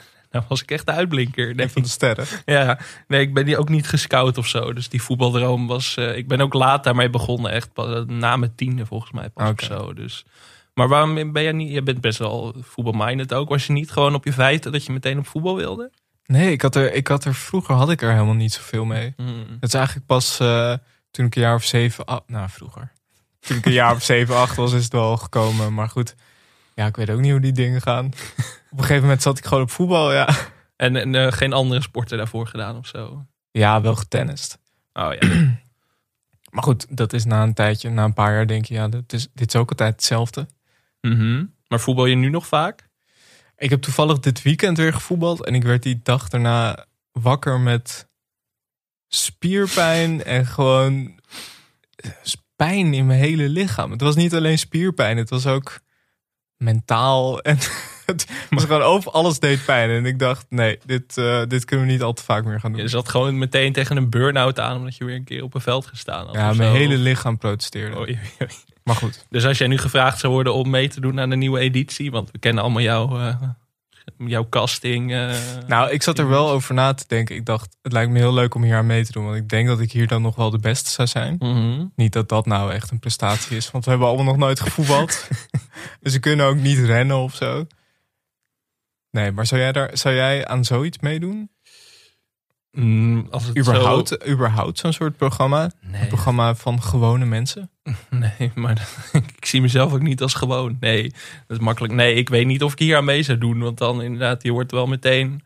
[0.49, 1.51] was ik echt de uitblinker.
[1.51, 2.27] Een Nee, van de sterren.
[2.44, 4.72] ja, nee, ik ben die ook niet gescout of zo.
[4.72, 5.96] Dus die voetbaldroom was...
[5.96, 7.51] eh, ik ben ook laat daarmee begonnen.
[7.51, 9.94] Echt pas, na mijn tiende volgens mij pas of zo.
[9.94, 10.25] Dus.
[10.75, 11.72] Maar waarom ben jij niet...
[11.72, 13.49] Je bent best wel voetbalminded ook.
[13.49, 15.90] Was je niet gewoon op je feiten dat je meteen op voetbal wilde?
[16.27, 19.12] Nee, ik had, er, ik had er vroeger had ik er helemaal niet zoveel mee.
[19.16, 19.46] Hmm.
[19.61, 20.72] Het is eigenlijk pas eh,
[21.11, 22.92] toen ik een jaar of zeven, ah, nou vroeger.
[23.40, 25.75] Toen ik een jaar of zeven, acht was, is het wel gekomen.
[25.75, 26.14] Maar goed,
[26.76, 28.06] ja, ik weet ook niet hoe die dingen gaan.
[28.70, 30.28] Op een gegeven moment zat ik gewoon op voetbal, ja.
[30.76, 33.26] En, en eh, geen andere sporten daarvoor gedaan of zo?
[33.50, 34.58] Ja, wel getennist.
[34.92, 35.28] Oh ja.
[36.50, 39.12] Maar goed, dat is na een tijdje, na een paar jaar denk je, ja, dit
[39.12, 40.46] is, dit is ook altijd hetzelfde.
[41.00, 41.44] Mhm.
[41.68, 42.88] Maar voetbal je nu nog vaak?
[43.56, 48.08] Ik heb toevallig dit weekend weer gevoetbald en ik werd die dag daarna wakker met
[49.08, 51.20] spierpijn en gewoon
[51.96, 52.10] eh,
[52.56, 53.90] pijn in mijn hele lichaam.
[53.90, 55.80] Het was niet alleen spierpijn, het was ook
[56.57, 57.59] mentaal en
[58.07, 59.90] het was gewoon over alles deed pijn.
[59.90, 62.73] En ik dacht, nee, dit, eh, dit kunnen we niet al te vaak meer gaan
[62.73, 62.81] doen.
[62.81, 65.61] Je zat gewoon meteen tegen een burn-out aan omdat je weer een keer op een
[65.61, 66.35] veld gestaan had.
[66.35, 66.77] Ja, mijn zo.
[66.77, 68.19] hele lichaam protesteerde.
[68.85, 71.37] Maar goed, Dus als jij nu gevraagd zou worden om mee te doen aan de
[71.37, 73.42] nieuwe editie, want we kennen allemaal jouw, eh,
[74.19, 75.12] jouw casting.
[75.12, 75.35] eh,
[75.66, 77.35] nou, ik zat er wel over na te denken.
[77.37, 79.49] Ik dacht, het lijkt me heel leuk om hier aan mee te doen, want ik
[79.49, 81.37] denk dat ik hier dan nog wel de beste zou zijn.
[81.38, 81.85] mhm.
[81.97, 85.29] Niet dat dat nou echt een prestatie is, want we hebben allemaal nog nooit gevoetbald.
[86.01, 87.66] dus we kunnen ook niet rennen of zo.
[89.11, 91.51] Nee, maar zou jij, daar, zou jij aan zoiets meedoen?
[92.76, 95.70] Mm, als het Überhaupt, zo- überhaupt zo'n soort programma?
[95.92, 97.70] Een programma van gewone mensen?
[98.10, 100.76] nee, maar dat- ik zie mezelf ook niet als gewoon.
[100.80, 101.02] Nee,
[101.46, 101.92] dat is makkelijk.
[101.94, 103.58] Nee, ik weet niet of ik hier aan mee zou doen.
[103.58, 105.42] Want dan inderdaad, je wordt wel meteen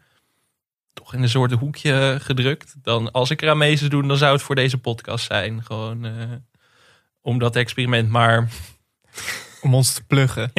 [0.93, 2.75] toch in een soort hoekje gedrukt.
[2.83, 5.65] Dan, als ik eraan mee zou doen, dan zou het voor deze podcast zijn.
[5.65, 6.13] Gewoon eh,
[7.21, 8.09] om dat experiment.
[8.09, 8.49] Maar
[9.63, 10.51] om ons te pluggen.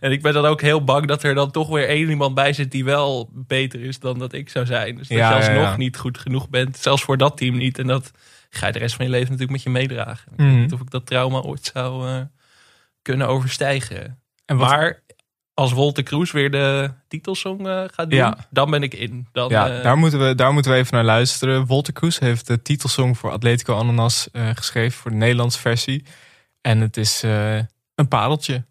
[0.00, 2.52] En ik ben dan ook heel bang dat er dan toch weer één iemand bij
[2.52, 4.96] zit die wel beter is dan dat ik zou zijn.
[4.96, 5.76] Dus dat Ja, je ja, alsnog ja.
[5.76, 7.78] niet goed genoeg bent, zelfs voor dat team niet.
[7.78, 8.10] En dat
[8.50, 10.32] ga je de rest van je leven natuurlijk met je meedragen.
[10.32, 10.60] Ik weet Mhm.
[10.60, 12.20] niet of ik dat trauma ooit zou eh,
[13.02, 14.20] kunnen overstijgen.
[14.44, 15.02] En wat, Maar
[15.54, 18.46] als Wolter Kroes weer de titelsong eh, gaat doen, Ja.
[18.50, 19.26] dan ben ik in.
[19.32, 21.66] Dan, ja, eh, daar, moeten we, daar moeten we even naar luisteren.
[21.66, 26.04] Wolter Kroes heeft de titelsong voor Atletico Ananas geschreven voor de Nederlandse versie.
[26.60, 27.22] En het is
[27.96, 28.64] een pareltje,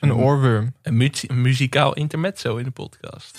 [0.00, 0.74] een oorworm.
[0.82, 3.38] een, mu- een muzikaal intermezzo in de podcast.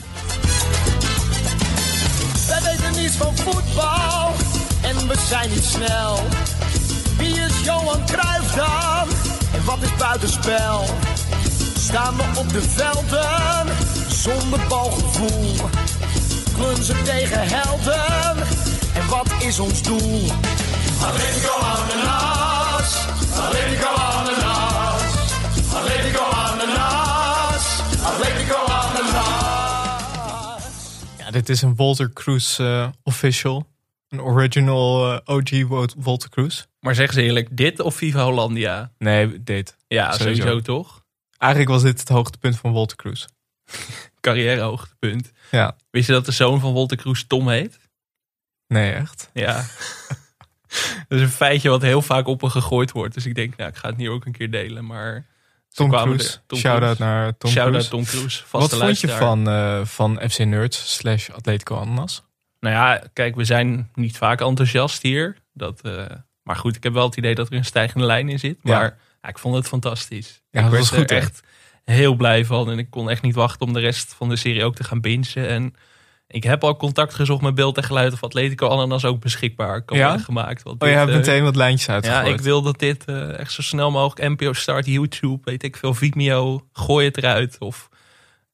[2.47, 4.34] Wij weten niets van voetbal
[4.82, 6.19] en we zijn niet snel.
[7.17, 9.08] Wie is Johan Cruijff dan?
[9.54, 10.84] En wat is buitenspel?
[11.78, 13.75] Staan we op de velden
[14.12, 15.56] zonder balgevoel?
[16.54, 18.38] Klunzen tegen helden
[18.93, 20.32] en wat is ons doel?
[21.02, 22.38] Atletico Ananas,
[31.30, 33.68] Ja, dit is een Wolter Kroes eh, official.
[34.08, 35.50] Een original eh, OG
[35.98, 36.68] Wolter Kroes.
[36.80, 38.92] Maar zeg ze eerlijk, dit of Viva Hollandia?
[38.98, 39.78] Nee, dit.
[39.88, 40.42] Ja, Sowieso.
[40.42, 41.04] sowieso, toch?
[41.38, 43.28] Eigenlijk was dit het hoogtepunt van Wolter Kroes.
[44.22, 45.32] Carrièrehoogtepunt.
[45.52, 47.80] Ja, Wist je dat de zoon van Wolter Kroes Tom heet?
[48.68, 49.30] nee, echt.
[49.34, 49.54] Ja.
[51.08, 53.13] dat is een feitje wat heel vaak op me gegooid wordt.
[53.13, 54.86] Dus ik denk, nou, ik ga het nu ook een keer delen.
[54.86, 55.26] Maar
[55.80, 56.38] Tom Cruise.
[56.48, 57.04] Tom Shout-out Cruise.
[57.04, 57.89] naar Tom Shout-out Cruise.
[57.89, 58.44] Tom Cruise.
[58.52, 62.24] Wat vond je van, eh, van FC Nerds slash Atletico Ananas?
[62.60, 65.38] Nou ja, kijk, we zijn niet vaak enthousiast hier.
[65.54, 66.06] Dat, eh,
[66.44, 68.58] maar goed, ik heb wel het idee dat er een stijgende lijn in zit.
[68.63, 70.42] Maar ja, ik vond het fantastisch.
[70.50, 71.42] Ja, ik was goed, er echt
[71.84, 72.72] heel blij van.
[72.72, 75.02] En ik kon echt niet wachten om de rest van de serie ook te gaan
[75.02, 75.48] bingen.
[75.48, 75.76] En
[76.32, 79.98] ik heb al contact gezocht met beeld en geluid of Atletico Ananas ook beschikbaar kan
[79.98, 80.06] Ja?
[80.08, 80.63] worden gemaakt.
[80.63, 82.28] Want Oh, je dit, hebt eh, meteen wat lijntjes Ja, uitgegooid.
[82.39, 85.94] ik wil dat dit eh, echt zo snel mogelijk NPO Start, YouTube, weet ik veel,
[85.94, 87.56] Vimeo, gooi het eruit.
[87.60, 87.89] Of,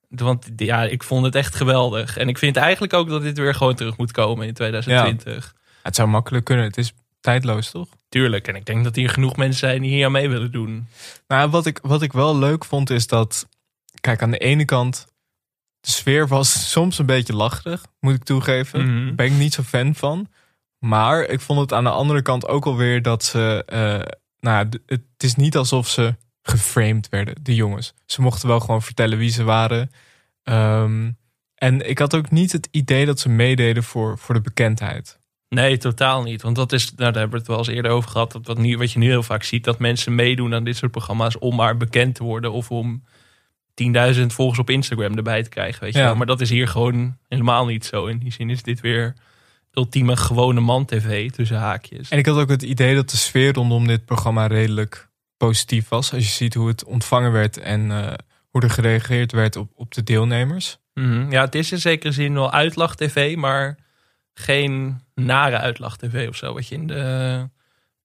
[0.10, 2.18] want ja, ik vond het echt geweldig.
[2.18, 5.54] En ik vind eigenlijk ook dat dit weer gewoon terug moet komen in 2020.
[5.84, 6.66] Het zou makkelijk kunnen.
[6.66, 7.88] Het is tijdloos, toch?
[8.10, 8.48] Tuurlijk.
[8.48, 10.88] En ik denk dat hier genoeg mensen zijn die hier aan mee willen doen.
[11.28, 13.48] Nou, wat ik, wat ik wel leuk vond is dat...
[14.02, 15.08] Kijk, aan de ene kant...
[15.86, 19.04] De sfeer was soms een beetje lacherig, moet ik toegeven.
[19.04, 19.16] Mhm.
[19.16, 20.28] Ben ik niet zo fan van.
[20.80, 23.64] Maar ik vond het aan de andere kant ook alweer dat ze...
[23.66, 27.94] eh, nou, het is niet alsof ze geframed werden, de jongens.
[28.06, 29.92] Ze mochten wel gewoon vertellen wie ze waren.
[30.44, 31.12] Ehm,
[31.56, 35.20] en ik had ook niet het idee dat ze meededen voor, voor de bekendheid.
[35.50, 36.42] Nee, totaal niet.
[36.42, 38.32] Want dat is, nou, daar hebben we het wel eens eerder over gehad.
[38.32, 40.92] Dat wat, nu, wat je nu heel vaak ziet, dat mensen meedoen aan dit soort
[40.92, 42.52] programma's om maar bekend te worden.
[42.52, 43.04] Of om
[43.76, 45.84] 10.000 volgers op Instagram erbij te krijgen.
[45.84, 46.06] Weet je Ja.
[46.06, 46.16] wel.
[46.16, 48.06] Maar dat is hier gewoon helemaal niet zo.
[48.06, 49.14] In die zin is dit weer
[49.72, 52.10] ultieme gewone man-tv tussen haakjes.
[52.10, 55.08] En ik had ook het idee dat de sfeer rondom dit programma redelijk
[55.38, 56.14] positief was.
[56.14, 58.14] Als je ziet hoe het ontvangen werd en eh,
[58.50, 60.78] hoe er gereageerd werd op, op de deelnemers.
[60.94, 61.32] Mhm.
[61.32, 63.78] Ja, het is in zekere zin wel uitlach-tv, maar
[64.34, 66.54] geen nare uitlach-tv of zo.
[66.54, 67.50] Wat je in de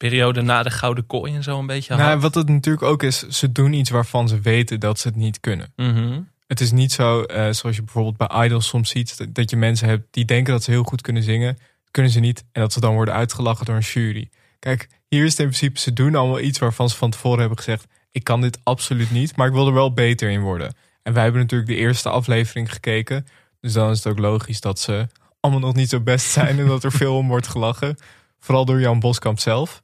[0.00, 2.02] periode na de Gouden Kooi en zo een beetje had.
[2.02, 5.16] Nou, wat het natuurlijk ook is, ze doen iets waarvan ze weten dat ze het
[5.16, 5.72] niet kunnen.
[5.76, 6.20] Mhm.
[6.46, 9.56] Het is niet zo, eh, zoals je bijvoorbeeld bij Idols soms ziet, dat, dat je
[9.56, 11.58] mensen hebt die denken dat ze heel goed kunnen zingen.
[11.90, 12.44] Kunnen ze niet.
[12.52, 14.30] En dat ze dan worden uitgelachen door een jury.
[14.58, 17.58] Kijk, hier is het in principe, ze doen allemaal iets waarvan ze van tevoren hebben
[17.58, 20.74] gezegd, ik kan dit absoluut niet, maar ik wil er wel beter in worden.
[21.02, 23.26] En wij hebben natuurlijk de eerste aflevering gekeken.
[23.60, 25.06] Dus dan is het ook logisch dat ze
[25.40, 27.96] allemaal nog niet zo best zijn en dat er veel om wordt gelachen.
[28.40, 29.81] Vooral door Jan Boskamp zelf.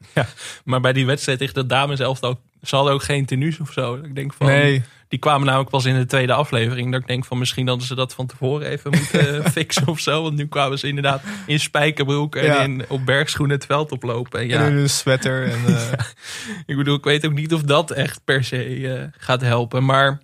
[0.65, 3.95] Maar bij die wedstrijd tegen de dames elftal, ze hadden ook geen tenues of zo.
[3.95, 6.93] Ik denk van, Nee, die kwamen namelijk pas in de tweede aflevering.
[6.93, 10.23] Dat ik denk van, misschien hadden ze dat van tevoren even moeten fixen of zo.
[10.23, 12.63] Want nu kwamen ze inderdaad in spijkerbroek en Ja.
[12.63, 14.41] in, op bergschoenen het veld oplopen.
[14.41, 15.45] En ja, en in een sweater.
[15.51, 15.93] En, eh,
[16.67, 19.85] Ik bedoel, ik weet ook niet of dat echt per se eh, gaat helpen.
[19.85, 20.21] Maar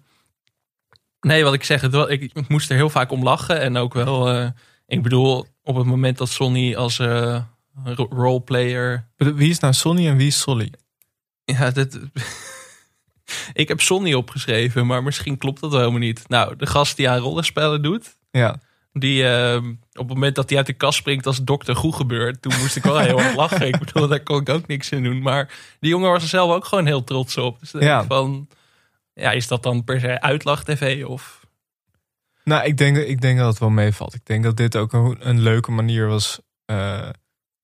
[1.21, 3.61] nee, wat ik zeg, het ik, ik moest er heel vaak om lachen.
[3.61, 4.47] En ook wel, eh,
[4.87, 7.01] ik bedoel, op het moment dat Sonny als
[8.11, 9.09] roleplayer...
[9.17, 10.73] wie is nou Sonny en wie is Solly?
[11.45, 11.99] Ja, dat,
[13.53, 16.29] ik heb Sonny opgeschreven, maar misschien klopt dat wel helemaal niet.
[16.29, 18.17] Nou, de gast die aan rollenspellen doet...
[18.31, 18.61] Ja,
[18.93, 19.57] Die eh,
[19.93, 22.43] op het moment dat hij uit de kast springt als dokter goed gebeurt.
[22.43, 23.67] Toen moest ik wel heel hard lachen.
[23.67, 25.23] Ik bedoel, daar kon ik ook niks in doen.
[25.23, 27.61] Maar die jongen was er zelf ook gewoon heel trots op.
[27.61, 28.05] Dus Ja.
[28.05, 28.49] van,
[29.15, 31.41] ja, is dat dan per se uitlach tv of...
[32.45, 34.15] Nou, ik denk, ik denk dat het wel meevalt.
[34.15, 37.09] Ik denk dat dit ook een, een leuke manier was eh,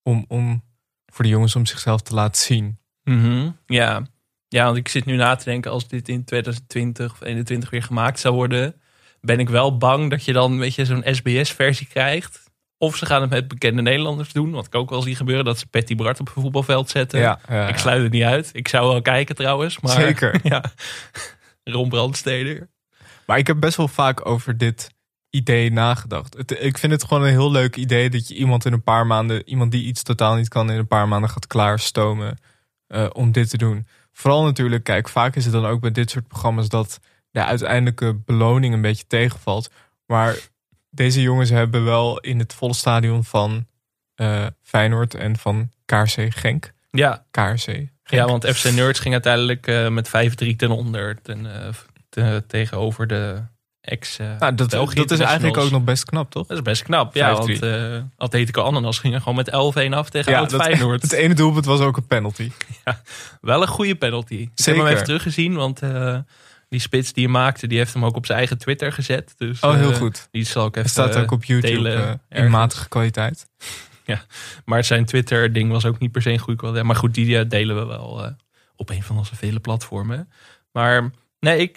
[0.08, 0.62] om, om
[1.06, 2.78] voor de jongens om zichzelf te laten zien.
[3.04, 4.02] Mhm, Ja.
[4.48, 7.82] ja, want ik zit nu na te denken als dit in 2020 of 2021 weer
[7.82, 8.74] gemaakt zou worden.
[9.20, 12.46] Ben ik wel bang dat je dan een beetje zo'n SBS-versie krijgt.
[12.78, 14.50] Of ze gaan het met bekende Nederlanders doen.
[14.50, 17.20] Wat ik ook wel zie gebeuren, dat ze Patty Bart op een voetbalveld zetten.
[17.20, 18.50] Ja, ja, Ik sluit het niet uit.
[18.52, 19.80] Ik zou wel kijken trouwens.
[19.80, 20.40] Maar, Zeker.
[20.52, 20.64] Ja.
[21.64, 22.68] Ron Brandsteder.
[23.26, 24.90] Maar ik heb best wel vaak over dit
[25.30, 26.34] idee nagedacht.
[26.36, 29.06] Het, ik vind het gewoon een heel leuk idee dat je iemand in een paar
[29.06, 32.38] maanden, iemand die iets totaal niet kan, in een paar maanden gaat klaarstomen
[32.86, 33.86] eh, om dit te doen.
[34.12, 38.14] Vooral natuurlijk, kijk, vaak is het dan ook bij dit soort programma's dat de uiteindelijke
[38.24, 39.70] beloning een beetje tegenvalt.
[40.06, 40.36] Maar
[40.90, 43.66] deze jongens hebben wel in het volle stadion van
[44.14, 46.72] eh, Feyenoord en van KRC Genk.
[46.90, 47.60] Ja, KRC.
[47.60, 47.90] Genk.
[48.02, 51.46] ja want FC Nerds ging uiteindelijk eh, met 5-3 ten onder ten,
[52.08, 53.42] te- tegenover de
[53.88, 56.46] ex uh, Nou, dat, België dat is eigenlijk ook nog best knap, toch?
[56.46, 57.34] Dat is best knap, ja.
[57.34, 57.38] 5-3.
[57.38, 59.50] Want eh Atletico Ananas ging er gewoon met
[59.90, 61.02] 11-1 af tegen Ja, Oud dat, Feyenoord.
[61.08, 62.50] het ene doelpunt was ook een penalty.
[63.40, 64.34] Wel een goede penalty.
[64.34, 64.82] Ik heb Zeker.
[64.82, 66.18] hem even teruggezien, want eh,
[66.68, 69.34] die spits die hij maakte, die heeft hem ook op zijn eigen Twitter gezet.
[69.36, 70.28] Dus, Oh, heel goed.
[70.30, 73.46] Die zal ik even staat ook op YouTube delen in matige kwaliteit.
[74.64, 76.86] Maar zijn Twitter-ding was ook niet per se een goede kwaliteit.
[76.86, 78.34] Maar goed, die delen we wel
[78.76, 80.30] op een van onze vele platformen.
[80.72, 81.76] Maar nee, ik,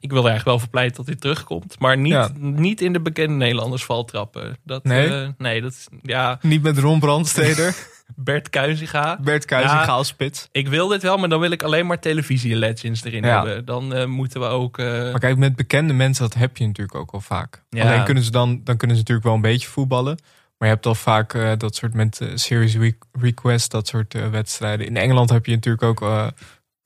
[0.00, 1.78] ik wil er eigenlijk wel voor pleiten dat hij terugkomt.
[1.78, 2.30] Maar niet, Ja.
[2.38, 4.56] niet in de bekende Nederlanders valtrappen.
[4.64, 5.08] Dat, Nee?
[5.22, 7.74] eh, nee, dat is, ja, Niet met Ron Brandsteder,
[8.16, 9.18] Bert Kuizinga.
[9.22, 9.86] Bert Kuijzinga Ja.
[9.86, 10.48] als spits.
[10.52, 13.34] Ik wil dit wel, maar dan wil ik alleen maar televisie-legends erin Ja.
[13.44, 13.64] hebben.
[13.64, 14.78] Dan eh, moeten we ook...
[14.78, 17.62] eh, Maar kijk, met bekende mensen, dat heb je natuurlijk ook al vaak.
[17.70, 20.18] Alleen kunnen ze dan, dan kunnen ze natuurlijk wel een beetje voetballen.
[20.58, 24.86] Maar je hebt al vaak dat soort met Series Week Request, dat soort wedstrijden.
[24.86, 26.30] In Engeland heb je natuurlijk ook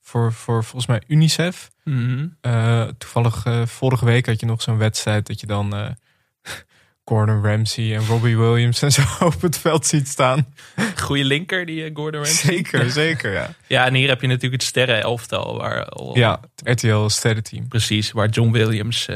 [0.01, 1.71] voor, voor volgens mij UNICEF.
[1.83, 2.27] Mhm.
[2.41, 5.89] Eh, toevallig eh, vorige week had je nog zo'n wedstrijd dat je dan eh,
[7.05, 10.47] Gordon Ramsay en Robbie Williams en zo op het veld ziet staan.
[10.95, 12.53] Goede linker, die Gordon Ramsay.
[12.53, 13.49] Zeker, zeker, ja.
[13.67, 15.57] Ja, en hier heb je natuurlijk het sterren-elftal.
[15.57, 17.67] Waar al, Ja, het RTL sterrenteam.
[17.67, 19.07] Precies, waar John Williams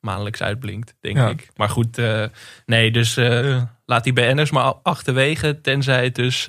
[0.00, 1.28] maandelijks uitblinkt, denk Ja.
[1.28, 1.48] ik.
[1.56, 2.00] Maar goed,
[2.66, 3.16] nee, dus
[3.86, 6.48] laat die BN'ers maar achterwege, tenzij het dus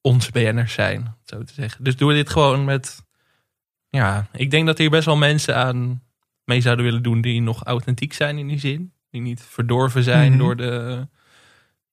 [0.00, 1.84] onze BN'ers zijn, zo te zeggen.
[1.84, 3.06] Dus doen we dit gewoon met,
[3.90, 6.02] ja, ik denk dat hier best wel mensen aan
[6.44, 8.92] mee zouden willen doen die nog authentiek zijn in die zin.
[9.10, 10.38] Die niet verdorven zijn Mhm.
[10.38, 11.06] door de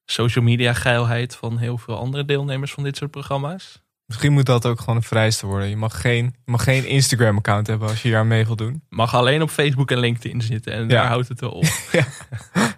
[0.06, 3.84] social media geilheid van heel veel andere deelnemers van dit soort programma's.
[4.06, 5.70] Misschien moet dat ook gewoon een vereiste worden.
[5.70, 8.84] Je mag geen, je mag geen Instagram-account hebben als je hier aan mee wil doen.
[8.90, 10.74] Mag alleen op Facebook en LinkedIn zitten.
[10.74, 10.88] En Ja.
[10.88, 11.64] daar houdt het wel op.
[11.92, 12.06] Ja.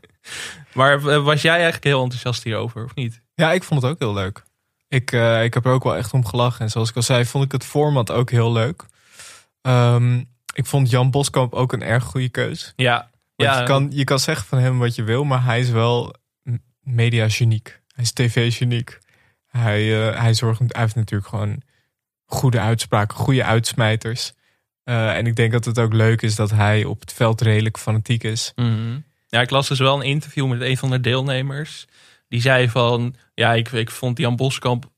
[0.73, 3.21] maar eh, was jij eigenlijk heel enthousiast hierover, of niet?
[3.35, 4.43] Ja, ik vond het ook heel leuk.
[4.87, 6.59] Ik, eh, ik heb er ook wel echt om gelachen.
[6.61, 8.85] En zoals ik al zei, vond ik het format ook heel leuk.
[9.67, 12.73] Ehm, ik vond Jan Boskamp ook een erg goede keus.
[12.75, 13.09] Ja.
[13.35, 15.69] Want ja je, kan, je kan zeggen van hem wat je wil, maar hij is
[15.69, 16.15] wel
[16.81, 17.81] media-geniek.
[17.95, 18.99] Hij is tv-geniek.
[19.47, 21.61] Hij, eh, hij, zorgt, hij heeft natuurlijk gewoon
[22.25, 24.33] goede uitspraken, goede uitsmijters.
[24.83, 27.77] Eh, en ik denk dat het ook leuk is dat hij op het veld redelijk
[27.77, 28.51] fanatiek is.
[28.55, 28.99] Mhm.
[29.27, 31.87] Ja, ik las dus wel een interview met een van de deelnemers.
[32.27, 34.91] Die zei van, ja, ik, ik vond Jan Boskamp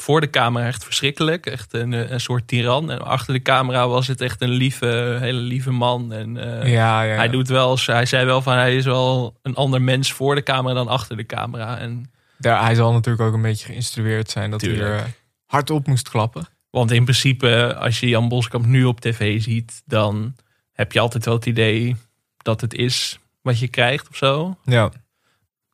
[0.00, 1.46] voor de camera echt verschrikkelijk.
[1.46, 2.90] Echt een, eh, een soort tiran.
[2.90, 6.12] En achter de camera was het echt een lieve, hele lieve man.
[6.12, 9.54] En eh, ja, ja, hij doet wel, hij zei wel van, hij is wel een
[9.54, 11.78] ander mens voor de camera dan achter de camera.
[11.78, 15.04] En Daar, hij zal natuurlijk ook een beetje geïnstrueerd zijn dat hij er eh,
[15.46, 16.48] hard op moest klappen.
[16.70, 20.34] Want in principe, als je Jan Boskamp nu op tv ziet, dan
[20.72, 21.96] heb je altijd wel het idee
[22.36, 24.58] dat het is wat je krijgt of zo.
[24.64, 24.90] Ja,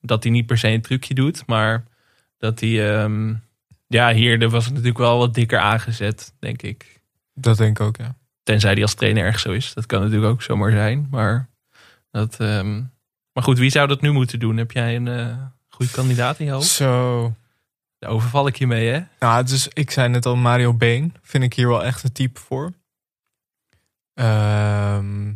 [0.00, 1.84] Dat hij niet per se een trucje doet, maar
[2.38, 3.34] dat hij, ehm,
[3.94, 7.02] ja, hier er was het natuurlijk wel wat dikker aangezet, denk ik.
[7.35, 8.16] dat denk ik ook, ja.
[8.42, 9.74] Tenzij hij als trainer erg zo is.
[9.74, 11.07] Dat kan natuurlijk ook zomaar zijn.
[11.11, 11.48] Maar,
[12.11, 12.83] dat, ehm,
[13.33, 14.57] maar goed, wie zou dat nu moeten doen?
[14.57, 15.37] Heb jij een eh
[15.68, 16.66] goede kandidaat in je hoofd?
[16.66, 17.35] Zo.
[17.98, 19.00] Daar overval ik je mee, hè?
[19.18, 22.40] Nou, dus ik zei net al, Mario Been vind ik hier wel echt een type
[22.40, 22.72] voor.
[24.14, 25.35] Ehm,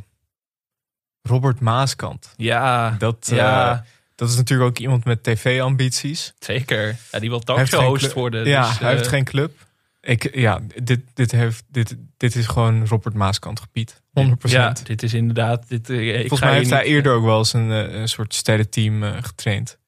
[1.22, 2.34] Robert Maaskant.
[2.36, 3.80] Ja, Dat, ja eh,
[4.18, 6.34] dat is natuurlijk ook iemand met tv-ambities.
[6.38, 6.96] zeker.
[7.12, 8.46] Ja, die wil talkshow-host worden.
[8.46, 9.66] Ja, dus, hij heeft eh, geen club.
[10.00, 14.00] Ik, ja, dit, dit, heeft, dit, dit is gewoon Robert Maaskant gebied.
[14.20, 14.32] 100%.
[14.40, 15.68] Ja, dit is inderdaad.
[15.68, 18.00] Dit, eh, ik Volgens ga mij heeft hij niet- eerder ook wel eens een, eh,
[18.00, 19.78] een soort sterrenteam eh getraind.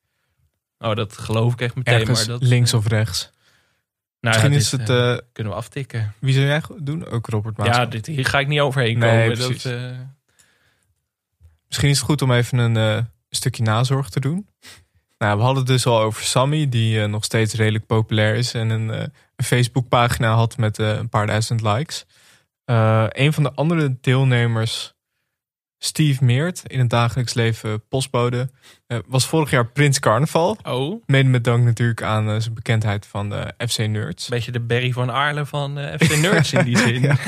[0.78, 1.94] Oh, dat geloof ik echt meteen.
[1.94, 3.22] Ergens maar dat, links eh, of rechts.
[3.22, 3.30] nou,
[4.20, 4.88] Misschien ja, is dit, het...
[4.90, 6.14] eh, eh, kunnen we aftikken.
[6.18, 7.06] wie zou jij doen?
[7.06, 7.92] Ook Robert Ja, Maaskant.
[7.92, 9.52] dit, hier ga ik niet overheen Nee, komen.
[9.52, 9.90] Dat, eh,
[11.68, 13.04] Misschien is het goed om even een eh,
[13.36, 14.48] stukje nazorg te doen.
[15.20, 18.54] Nou, we hadden het dus al over Sammy, die eh, nog steeds redelijk populair is
[18.54, 19.00] en een, eh,
[19.36, 22.06] een Facebookpagina had met eh, een paar duizend likes.
[22.64, 24.94] Een van de andere deelnemers,
[25.78, 28.50] Steve Meert, in het dagelijks leven postbode,
[29.06, 30.58] was vorig jaar Prins Carnaval.
[30.62, 34.28] oh, Mede met dank natuurlijk aan zijn bekendheid van de FC Nerds.
[34.28, 37.18] beetje de Barry van Aarle van FC Nerds in die zin.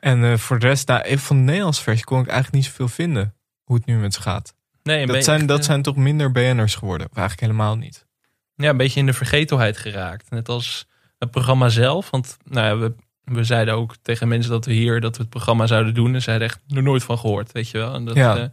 [0.00, 2.88] En voor de rest, nou, even van de Nederlandse versie kon ik eigenlijk niet zoveel
[2.88, 3.34] vinden
[3.70, 4.54] hoe het nu met ze gaat.
[4.82, 7.06] Nee, Dat zijn, dat eh, zijn toch minder BN'ers geworden?
[7.10, 8.06] Of eigenlijk helemaal niet.
[8.54, 10.30] ja, een beetje in de vergetelheid geraakt.
[10.30, 10.86] Net als
[11.18, 12.10] het programma zelf.
[12.10, 15.30] Want nou ja, we we zeiden ook tegen mensen dat we hier dat we het
[15.30, 16.14] programma zouden doen.
[16.14, 17.94] En zeiden echt er nooit van gehoord, weet je wel.
[17.94, 18.36] En dat Ja.
[18.36, 18.44] eh,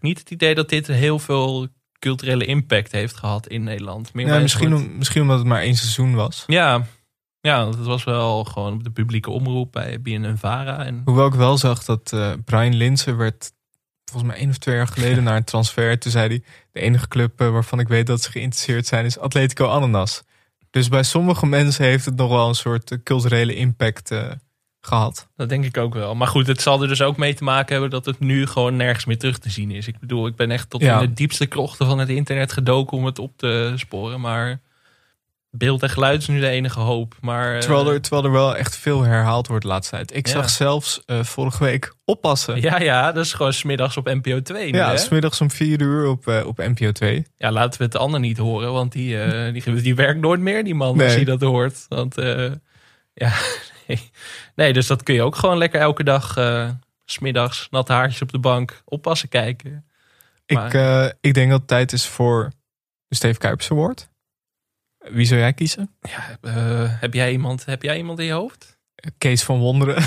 [0.00, 4.14] niet het idee dat dit heel veel culturele impact heeft gehad in Nederland.
[4.14, 6.44] Meer Ja, misschien, om, misschien omdat het maar één seizoen was.
[6.46, 6.84] Ja,
[7.40, 10.84] ja, dat was wel gewoon op de publieke omroep bij BNN Vara.
[10.84, 13.52] En Hoewel ik wel zag dat eh, Brian Linsen werd
[14.10, 15.98] volgens mij één of twee jaar geleden naar een transfer.
[15.98, 16.42] Toen zei hij,
[16.72, 20.22] de enige club eh, waarvan ik weet dat ze geïnteresseerd zijn is Atletico Ananas.
[20.70, 24.30] Dus bij sommige mensen heeft het nog wel een soort eh, culturele impact eh,
[24.80, 25.28] gehad.
[25.36, 26.14] dat denk ik ook wel.
[26.14, 28.76] Maar goed, het zal er dus ook mee te maken hebben dat het nu gewoon
[28.76, 29.86] nergens meer terug te zien is.
[29.88, 31.00] Ik bedoel, ik ben echt tot Ja.
[31.00, 34.20] in de diepste krochten van het internet gedoken om het op te sporen.
[34.20, 34.60] Maar
[35.50, 37.14] beeld en geluid is nu de enige hoop.
[37.20, 40.14] Maar, eh, Terwijl er, terwijl er wel echt veel herhaald wordt de laatste tijd.
[40.16, 40.32] Ik Ja.
[40.32, 42.60] zag zelfs eh, vorige week oppassen.
[42.60, 46.06] Ja, ja, dat is gewoon smiddags op NPO 2 nu, Ja, smiddags om vier uur
[46.08, 47.26] op, eh, op NPO 2.
[47.36, 49.16] Ja, laten we het ander niet horen, want die,
[49.52, 51.08] die, die werkt nooit meer, die man, als Nee.
[51.14, 51.86] hij dat hoort.
[51.88, 52.14] Want,
[53.14, 53.32] ja,
[53.86, 54.10] nee.
[54.54, 56.36] nee, dus dat kun je ook gewoon lekker elke dag,
[57.04, 59.84] smiddags, natte haartjes op de bank, oppassen kijken.
[60.46, 60.74] Maar-
[61.06, 62.50] Ik, ik denk dat het tijd is voor
[63.08, 64.08] de Steve Kuipers Award.
[65.08, 65.94] Wie zou jij kiezen?
[66.00, 68.78] Ja, eh, heb, jij iemand, heb jij iemand in je hoofd?
[69.18, 70.04] Kees van Wonderen.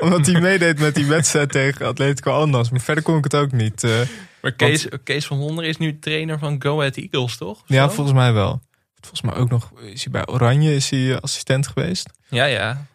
[0.00, 2.70] Omdat hij meedeed met die wedstrijd tegen Atletico Ananas.
[2.70, 3.84] Maar verder kon ik het ook niet.
[3.84, 4.00] eh.
[4.42, 7.62] Maar Kees, Kees van Wonderen is nu trainer van Go Ahead Eagles, toch?
[7.66, 7.94] Ja, zo?
[7.94, 8.60] volgens mij wel.
[9.00, 12.10] Volgens mij ook nog is hij bij Oranje is hij eh, assistent geweest.
[12.28, 12.86] Ja, ja.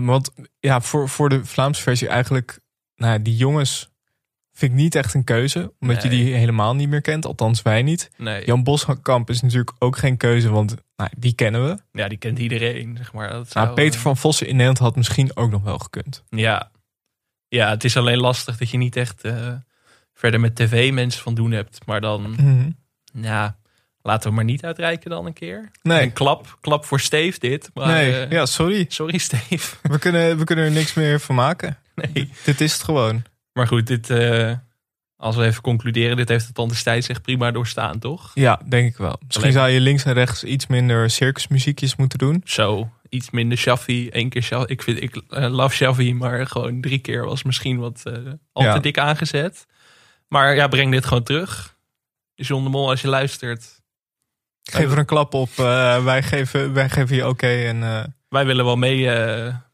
[0.00, 2.58] Want ja, voor, voor de Vlaamse versie eigenlijk...
[2.96, 3.91] Nou, ja, die jongens
[4.62, 5.72] vind ik niet echt een keuze.
[5.80, 6.12] Omdat Nee.
[6.18, 7.26] je die helemaal niet meer kent.
[7.26, 8.10] Althans, wij niet.
[8.16, 8.44] Nee.
[8.46, 10.50] Jan Boskamp is natuurlijk ook geen keuze.
[10.50, 11.78] Want nou, die kennen we.
[11.92, 13.28] Ja, die kent iedereen, zeg maar.
[13.28, 16.22] Dat Nou, zou, Peter eh, van Vossen in Nederland had misschien ook nog wel gekund.
[16.28, 16.70] Ja.
[17.48, 19.52] ja, het is alleen lastig dat je niet echt eh,
[20.14, 21.78] verder met tv mensen van doen hebt.
[21.86, 22.36] Maar dan,
[23.12, 23.56] ja,
[24.02, 25.70] laten we maar niet uitreiken dan een keer.
[25.82, 27.70] Nee, Een klap, klap voor Steve dit.
[27.74, 28.20] Maar, nee.
[28.20, 28.84] eh, ja, sorry.
[28.88, 29.76] Sorry Steve.
[29.82, 31.76] We kunnen, we kunnen er niks meer van maken.
[32.14, 32.30] Nee.
[32.44, 33.22] Dit is het gewoon.
[33.52, 34.52] Maar goed, dit, eh,
[35.16, 38.30] als we even concluderen, dit heeft het dan destijds echt prima doorstaan, toch?
[38.34, 39.16] Ja, denk ik wel.
[39.26, 42.40] Misschien Alleen- zou je links en rechts iets minder circusmuziekjes moeten doen.
[42.44, 44.08] Zo, iets minder Shafi.
[44.08, 44.72] Één keer Shafi.
[44.72, 48.14] Ik, vind, ik eh, love Shafi, maar gewoon drie keer was misschien wat eh
[48.52, 48.74] al Ja.
[48.74, 49.66] te dik aangezet.
[50.28, 51.76] Maar ja, breng dit gewoon terug.
[52.34, 53.80] John de Mol, als je luistert.
[54.70, 55.50] Geef er een klap op.
[56.04, 57.46] wij, geven, wij geven je oké.
[57.46, 57.80] en
[58.28, 59.08] Wij willen wel mee,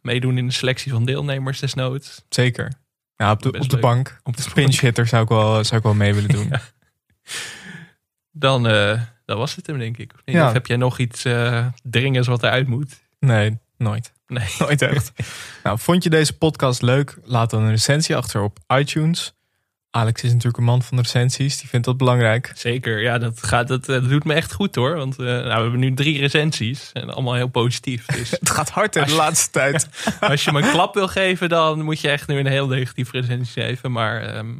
[0.02, 2.24] meedoen in de selectie van deelnemers desnoods.
[2.28, 2.72] zeker.
[3.18, 3.84] Ja, op de, Best op de leuk.
[3.84, 4.20] bank.
[4.24, 6.52] Op de Pinch hitter zou ik wel, zou ik wel mee willen doen.
[8.30, 10.12] Dan, eh, dan was het hem, denk ik.
[10.24, 10.46] Ja.
[10.46, 13.00] Of heb jij nog iets eh dringends wat eruit moet?
[13.20, 14.12] Nee, nooit.
[14.26, 14.48] Nee.
[14.58, 15.12] Nooit echt.
[15.62, 17.18] nou, vond je deze podcast leuk?
[17.24, 19.37] Laat dan een recensie achter op iTunes.
[19.98, 21.58] Alex is natuurlijk een man van de recensies.
[21.60, 22.52] Die vindt dat belangrijk.
[22.54, 24.96] Zeker, ja, dat, gaat, dat, eh, dat doet me echt goed hoor.
[24.96, 28.06] Want eh, nou, we hebben nu drie recensies en allemaal heel positief.
[28.06, 29.88] Dus Het gaat hard in de laatste tijd.
[30.20, 33.12] als je me een klap wil geven, dan moet je echt nu een heel negatief
[33.12, 33.92] recensie geven.
[33.92, 34.56] Maar ehm,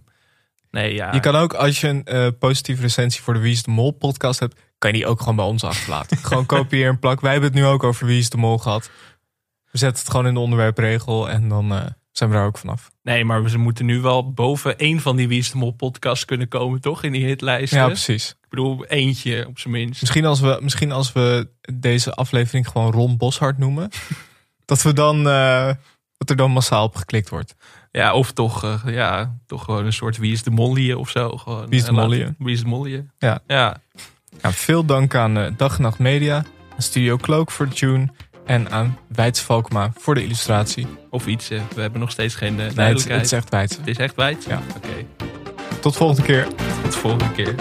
[0.71, 1.13] nee, ja.
[1.13, 3.91] Je kan ook, als je een eh, positieve recensie voor de Wie is de Mol
[3.91, 6.17] podcast hebt, kan je die ook gewoon bij ons achterlaten.
[6.29, 7.21] gewoon kopieer en plak.
[7.21, 8.91] Wij hebben het nu ook over Wie is de Mol gehad.
[9.71, 12.91] We zetten het gewoon in de onderwerpregel en dan zijn we daar ook vanaf.
[13.03, 16.25] Nee, maar ze moeten nu wel boven één van die Wie is de Mol podcasts
[16.25, 17.03] kunnen komen, toch?
[17.03, 17.79] In die hitlijsten.
[17.79, 18.31] Ja, precies.
[18.31, 20.01] Ik bedoel, eentje op zijn minst.
[20.01, 23.91] Misschien als we, misschien als we deze aflevering gewoon Ron Boshart noemen.
[24.65, 25.71] dat, we dan, eh,
[26.17, 27.55] dat er dan massaal op geklikt wordt.
[27.93, 31.37] Ja, of toch, eh, ja, toch gewoon een soort Wie is de Mollie of zo.
[31.37, 32.35] Gewoon, Wie is de laat- Mollie?
[32.39, 33.07] Wie is de Mollie?
[33.19, 33.41] Ja.
[33.47, 33.81] Ja,
[34.43, 36.45] Ja, veel dank aan eh, Dag en Nacht Media,
[36.79, 38.09] Studio Cloak voor de tune
[38.49, 40.87] en aan Wijts Valkma voor de illustratie.
[41.11, 41.51] of iets.
[41.51, 43.77] eh, We hebben nog steeds geen uh, Nee, het, het is echt Wijts.
[43.77, 44.45] Het is echt wijd?
[44.49, 44.61] Ja.
[44.77, 44.89] Oké,
[45.81, 46.47] Tot volgende keer.
[46.83, 47.55] tot de volgende keer.